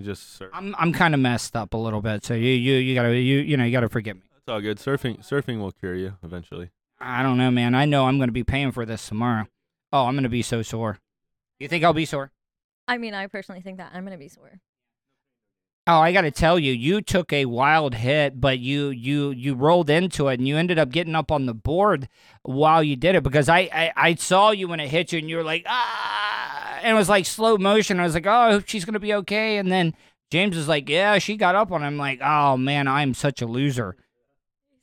just 0.00 0.36
surf. 0.36 0.50
I'm 0.52 0.74
I'm 0.78 0.92
kind 0.92 1.14
of 1.14 1.20
messed 1.20 1.56
up 1.56 1.74
a 1.74 1.76
little 1.76 2.00
bit, 2.00 2.24
so 2.24 2.34
you 2.34 2.50
you 2.50 2.74
you 2.74 2.94
gotta 2.94 3.16
you 3.16 3.40
you 3.40 3.56
know 3.56 3.64
you 3.64 3.72
gotta 3.72 3.88
forgive 3.88 4.16
me. 4.16 4.22
It's 4.36 4.48
all 4.48 4.60
good. 4.60 4.78
Surfing 4.78 5.18
surfing 5.26 5.60
will 5.60 5.72
cure 5.72 5.94
you 5.94 6.14
eventually. 6.22 6.70
I 7.00 7.22
don't 7.22 7.38
know, 7.38 7.50
man. 7.50 7.74
I 7.74 7.84
know 7.84 8.06
I'm 8.06 8.18
gonna 8.18 8.32
be 8.32 8.44
paying 8.44 8.72
for 8.72 8.86
this 8.86 9.06
tomorrow. 9.06 9.46
Oh, 9.92 10.06
I'm 10.06 10.14
gonna 10.14 10.28
be 10.28 10.42
so 10.42 10.62
sore. 10.62 10.98
You 11.58 11.68
think 11.68 11.84
I'll 11.84 11.92
be 11.92 12.06
sore? 12.06 12.32
I 12.88 12.98
mean, 12.98 13.14
I 13.14 13.26
personally 13.26 13.60
think 13.60 13.78
that 13.78 13.92
I'm 13.94 14.04
gonna 14.04 14.18
be 14.18 14.28
sore. 14.28 14.60
Oh, 15.84 15.98
I 15.98 16.12
got 16.12 16.20
to 16.20 16.30
tell 16.30 16.60
you, 16.60 16.72
you 16.72 17.00
took 17.00 17.32
a 17.32 17.46
wild 17.46 17.94
hit, 17.94 18.40
but 18.40 18.60
you 18.60 18.90
you 18.90 19.30
you 19.32 19.54
rolled 19.54 19.90
into 19.90 20.28
it, 20.28 20.38
and 20.38 20.46
you 20.46 20.56
ended 20.56 20.78
up 20.78 20.90
getting 20.90 21.16
up 21.16 21.32
on 21.32 21.46
the 21.46 21.54
board 21.54 22.08
while 22.42 22.84
you 22.84 22.94
did 22.94 23.16
it 23.16 23.24
because 23.24 23.48
I 23.48 23.68
I, 23.72 23.92
I 23.96 24.14
saw 24.14 24.52
you 24.52 24.68
when 24.68 24.78
it 24.78 24.90
hit 24.90 25.12
you, 25.12 25.18
and 25.18 25.28
you 25.28 25.36
were 25.36 25.42
like 25.42 25.64
ah, 25.66 26.41
and 26.82 26.92
it 26.92 26.98
was 26.98 27.08
like 27.08 27.26
slow 27.26 27.56
motion. 27.56 28.00
I 28.00 28.04
was 28.04 28.14
like, 28.14 28.26
oh, 28.26 28.30
I 28.30 28.52
hope 28.52 28.64
she's 28.66 28.84
gonna 28.84 29.00
be 29.00 29.14
okay, 29.14 29.58
and 29.58 29.70
then 29.70 29.94
James 30.30 30.56
was 30.56 30.68
like, 30.68 30.88
yeah, 30.88 31.18
she 31.18 31.36
got 31.36 31.54
up 31.54 31.72
on 31.72 31.82
him. 31.82 31.96
Like, 31.96 32.20
oh 32.22 32.56
man, 32.56 32.88
I'm 32.88 33.14
such 33.14 33.42
a 33.42 33.46
loser. 33.46 33.96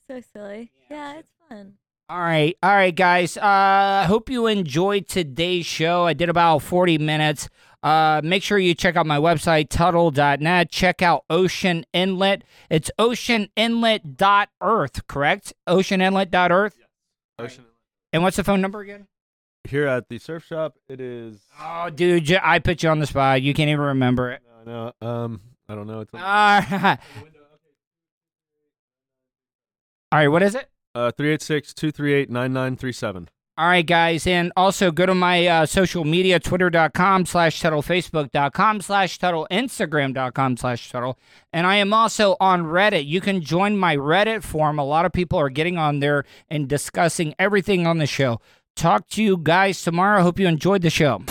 So 0.08 0.22
silly. 0.34 0.72
Yeah, 0.90 1.20
it's 1.20 1.30
fun. 1.48 1.74
All 2.10 2.20
right, 2.20 2.58
all 2.64 2.72
right, 2.72 2.96
guys. 2.96 3.38
Uh, 3.38 4.06
hope 4.08 4.32
you 4.32 4.48
enjoyed 4.48 5.08
today's 5.08 5.68
show. 5.68 6.08
I 6.08 6.14
did 6.14 6.28
about 6.28 6.64
40 6.64 6.98
minutes. 6.98 7.48
Uh, 7.84 8.20
make 8.24 8.42
sure 8.44 8.58
you 8.58 8.74
check 8.74 8.96
out 8.96 9.06
my 9.06 9.20
website, 9.20 9.70
Tuddle.net. 9.70 10.72
Check 10.72 11.04
out 11.04 11.24
Ponce 11.30 11.64
Inlet. 11.94 12.44
It's 12.70 12.92
oceaninlet.earth, 13.00 15.08
correct? 15.08 15.54
Oceaninlet.earth. 15.68 16.80
Ocean. 17.38 17.66
And 18.12 18.24
what's 18.24 18.38
the 18.38 18.44
phone 18.44 18.62
number 18.62 18.80
again? 18.82 19.06
Here 19.66 19.86
at 19.88 20.08
the 20.10 20.18
surf 20.18 20.46
shop, 20.46 20.76
it 20.88 21.00
is. 21.02 21.38
Oh, 21.62 21.90
dude, 21.90 22.24
j- 22.26 22.40
I 22.42 22.60
put 22.60 22.82
you 22.82 22.90
on 22.90 23.00
the 23.00 23.06
spot. 23.08 23.42
You 23.42 23.54
can't 23.54 23.70
even 23.70 23.86
remember 23.86 24.32
it. 24.32 24.42
No, 24.66 24.94
no, 25.02 25.08
um, 25.08 25.42
I 25.68 25.76
don't 25.76 25.86
know. 25.88 26.00
It's 26.02 26.14
All 26.14 26.20
right. 26.20 26.98
All 30.12 30.20
right, 30.20 30.28
what 30.28 30.42
is 30.42 30.56
it? 30.56 30.70
uh, 30.96 31.12
386 31.12 31.74
238 31.74 32.30
9937. 32.30 33.30
All 33.60 33.68
right, 33.68 33.86
guys. 33.86 34.26
And 34.26 34.54
also 34.56 34.90
go 34.90 35.06
to 35.06 35.14
my 35.14 35.46
uh, 35.46 35.66
social 35.66 36.06
media, 36.06 36.40
twitter.com 36.40 37.26
slash 37.26 37.60
Tuddle, 37.60 37.84
facebook.com 37.84 38.80
slash 38.80 39.20
Tuddle, 39.20 39.46
instagram.com 39.52 40.56
slash 40.56 40.90
Tuddle. 40.90 41.20
And 41.52 41.68
I 41.68 41.76
am 41.76 41.94
also 41.94 42.38
on 42.40 42.64
Reddit. 42.64 43.06
You 43.06 43.20
can 43.20 43.42
join 43.42 43.78
my 43.78 43.98
Reddit 43.98 44.44
forum. 44.44 44.80
A 44.80 44.86
lot 44.86 45.06
of 45.06 45.12
people 45.12 45.38
are 45.38 45.50
getting 45.50 45.78
on 45.78 46.00
there 46.00 46.24
and 46.50 46.70
discussing 46.70 47.36
everything 47.38 47.86
on 47.86 47.98
the 47.98 48.08
show. 48.08 48.40
Talk 48.80 49.10
to 49.10 49.22
you 49.22 49.36
guys 49.36 49.82
tomorrow. 49.82 50.22
Hope 50.24 50.40
you 50.40 50.48
enjoyed 50.48 50.84
the 50.84 50.90
show. 50.90 51.16
And 51.16 51.28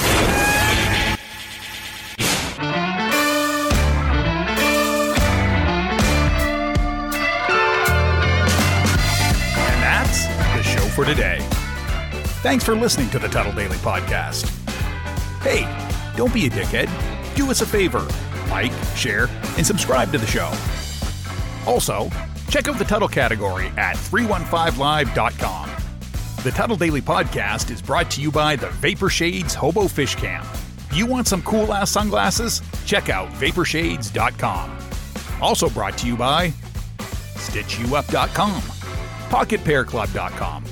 that's 9.82 10.26
the 10.26 10.62
show 10.62 10.82
for 10.88 11.06
today. 11.06 11.38
Thanks 12.42 12.64
for 12.64 12.76
listening 12.76 13.08
to 13.11 13.18
the 13.18 13.28
Tuddle 13.28 13.54
Daily 13.54 13.78
Podcast. 13.78 14.46
Hey, 15.40 15.64
don't 16.18 16.34
be 16.34 16.44
a 16.48 16.50
dickhead. 16.50 16.90
Do 17.34 17.50
us 17.50 17.62
a 17.62 17.66
favor 17.66 18.06
like, 18.50 18.72
share, 18.94 19.26
and 19.56 19.66
subscribe 19.66 20.12
to 20.12 20.18
the 20.18 20.26
show. 20.26 20.52
Also, 21.66 22.11
check 22.50 22.68
out 22.68 22.76
the 22.76 22.84
Tuddle 22.84 23.08
category 23.08 23.68
at 23.78 23.96
315live.com. 23.96 25.77
The 26.44 26.53
Tuddle 26.53 26.77
Daily 26.77 27.01
Podcast 27.01 27.68
is 27.72 27.83
brought 27.83 28.12
to 28.12 28.20
you 28.20 28.31
by 28.31 28.55
the 28.55 28.68
Vapor 28.70 29.09
Shades 29.09 29.55
Hobo 29.55 29.88
Fish 29.88 30.14
Camp. 30.14 30.46
You 30.94 31.05
want 31.05 31.27
some 31.27 31.42
cool 31.42 31.72
ass 31.72 31.90
sunglasses? 31.90 32.62
Check 32.87 33.09
out 33.09 33.29
vaporshades.com. 33.33 34.79
Also 35.42 35.68
brought 35.68 35.98
to 35.98 36.07
you 36.07 36.16
by 36.16 36.51
StitchYouUp.com, 36.98 38.62
PocketPairClub.com. 39.31 40.64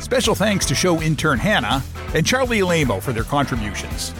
Special 0.00 0.34
thanks 0.34 0.64
to 0.64 0.74
show 0.74 1.02
intern 1.02 1.38
Hannah 1.38 1.82
and 2.14 2.26
Charlie 2.26 2.62
Alamo 2.62 2.98
for 2.98 3.12
their 3.12 3.22
contributions. 3.22 4.14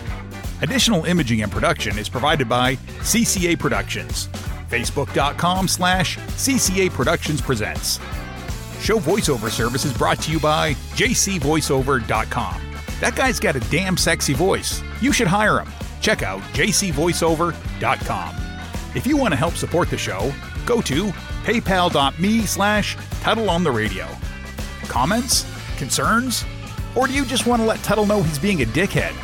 Additional 0.60 1.04
imaging 1.06 1.40
and 1.40 1.50
production 1.50 1.98
is 1.98 2.10
provided 2.10 2.50
by 2.50 2.76
CCA 3.00 3.58
Productions. 3.58 4.28
Facebook.com 4.68 5.68
slash 5.68 6.18
CCA 6.18 6.90
Productions 6.90 7.40
Presents. 7.40 7.98
Show 8.82 8.98
voiceover 8.98 9.48
service 9.48 9.84
is 9.84 9.96
brought 9.96 10.18
to 10.22 10.32
you 10.32 10.40
by 10.40 10.74
jcvoiceover.com. 10.98 12.60
That 12.98 13.14
guy's 13.14 13.38
got 13.38 13.54
a 13.54 13.60
damn 13.70 13.96
sexy 13.96 14.34
voice. 14.34 14.82
You 15.00 15.12
should 15.12 15.28
hire 15.28 15.60
him. 15.60 15.70
Check 16.00 16.24
out 16.24 16.40
jcvoiceover.com. 16.52 18.34
If 18.96 19.06
you 19.06 19.16
want 19.16 19.34
to 19.34 19.36
help 19.36 19.54
support 19.54 19.88
the 19.88 19.96
show, 19.96 20.32
go 20.66 20.80
to 20.80 21.04
paypal.me 21.44 22.40
slash 22.40 22.96
Tuddle 23.20 23.50
on 23.50 23.62
the 23.62 23.70
radio. 23.70 24.08
Comments? 24.88 25.46
Concerns? 25.78 26.44
Or 26.96 27.06
do 27.06 27.14
you 27.14 27.24
just 27.24 27.46
want 27.46 27.62
to 27.62 27.66
let 27.66 27.84
Tuddle 27.84 28.06
know 28.06 28.20
he's 28.20 28.40
being 28.40 28.62
a 28.62 28.66
dickhead? 28.66 29.14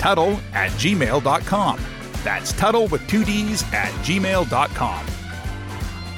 Tuddle 0.00 0.40
at 0.52 0.72
gmail.com. 0.72 1.80
That's 2.24 2.52
Tuddle 2.54 2.88
with 2.88 3.06
two 3.06 3.24
D's 3.24 3.62
at 3.72 3.92
gmail.com. 4.02 5.06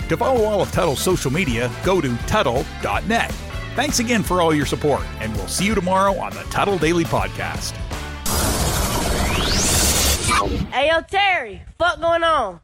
To 0.08 0.16
follow 0.16 0.44
all 0.44 0.62
of 0.62 0.72
Tuddle's 0.72 1.00
social 1.00 1.30
media, 1.30 1.70
go 1.84 2.00
to 2.00 2.16
Tuddle.net. 2.26 3.30
Thanks 3.74 3.98
again 3.98 4.22
for 4.22 4.40
all 4.40 4.54
your 4.54 4.64
support, 4.66 5.02
and 5.20 5.34
we'll 5.36 5.48
see 5.48 5.66
you 5.66 5.74
tomorrow 5.74 6.16
on 6.18 6.32
the 6.32 6.42
Tuddle 6.44 6.78
Daily 6.78 7.04
Podcast. 7.04 7.72
Hey, 10.72 10.88
yo, 10.88 11.00
Terry, 11.02 11.60
fuck 11.78 12.00
going 12.00 12.22
on? 12.24 12.56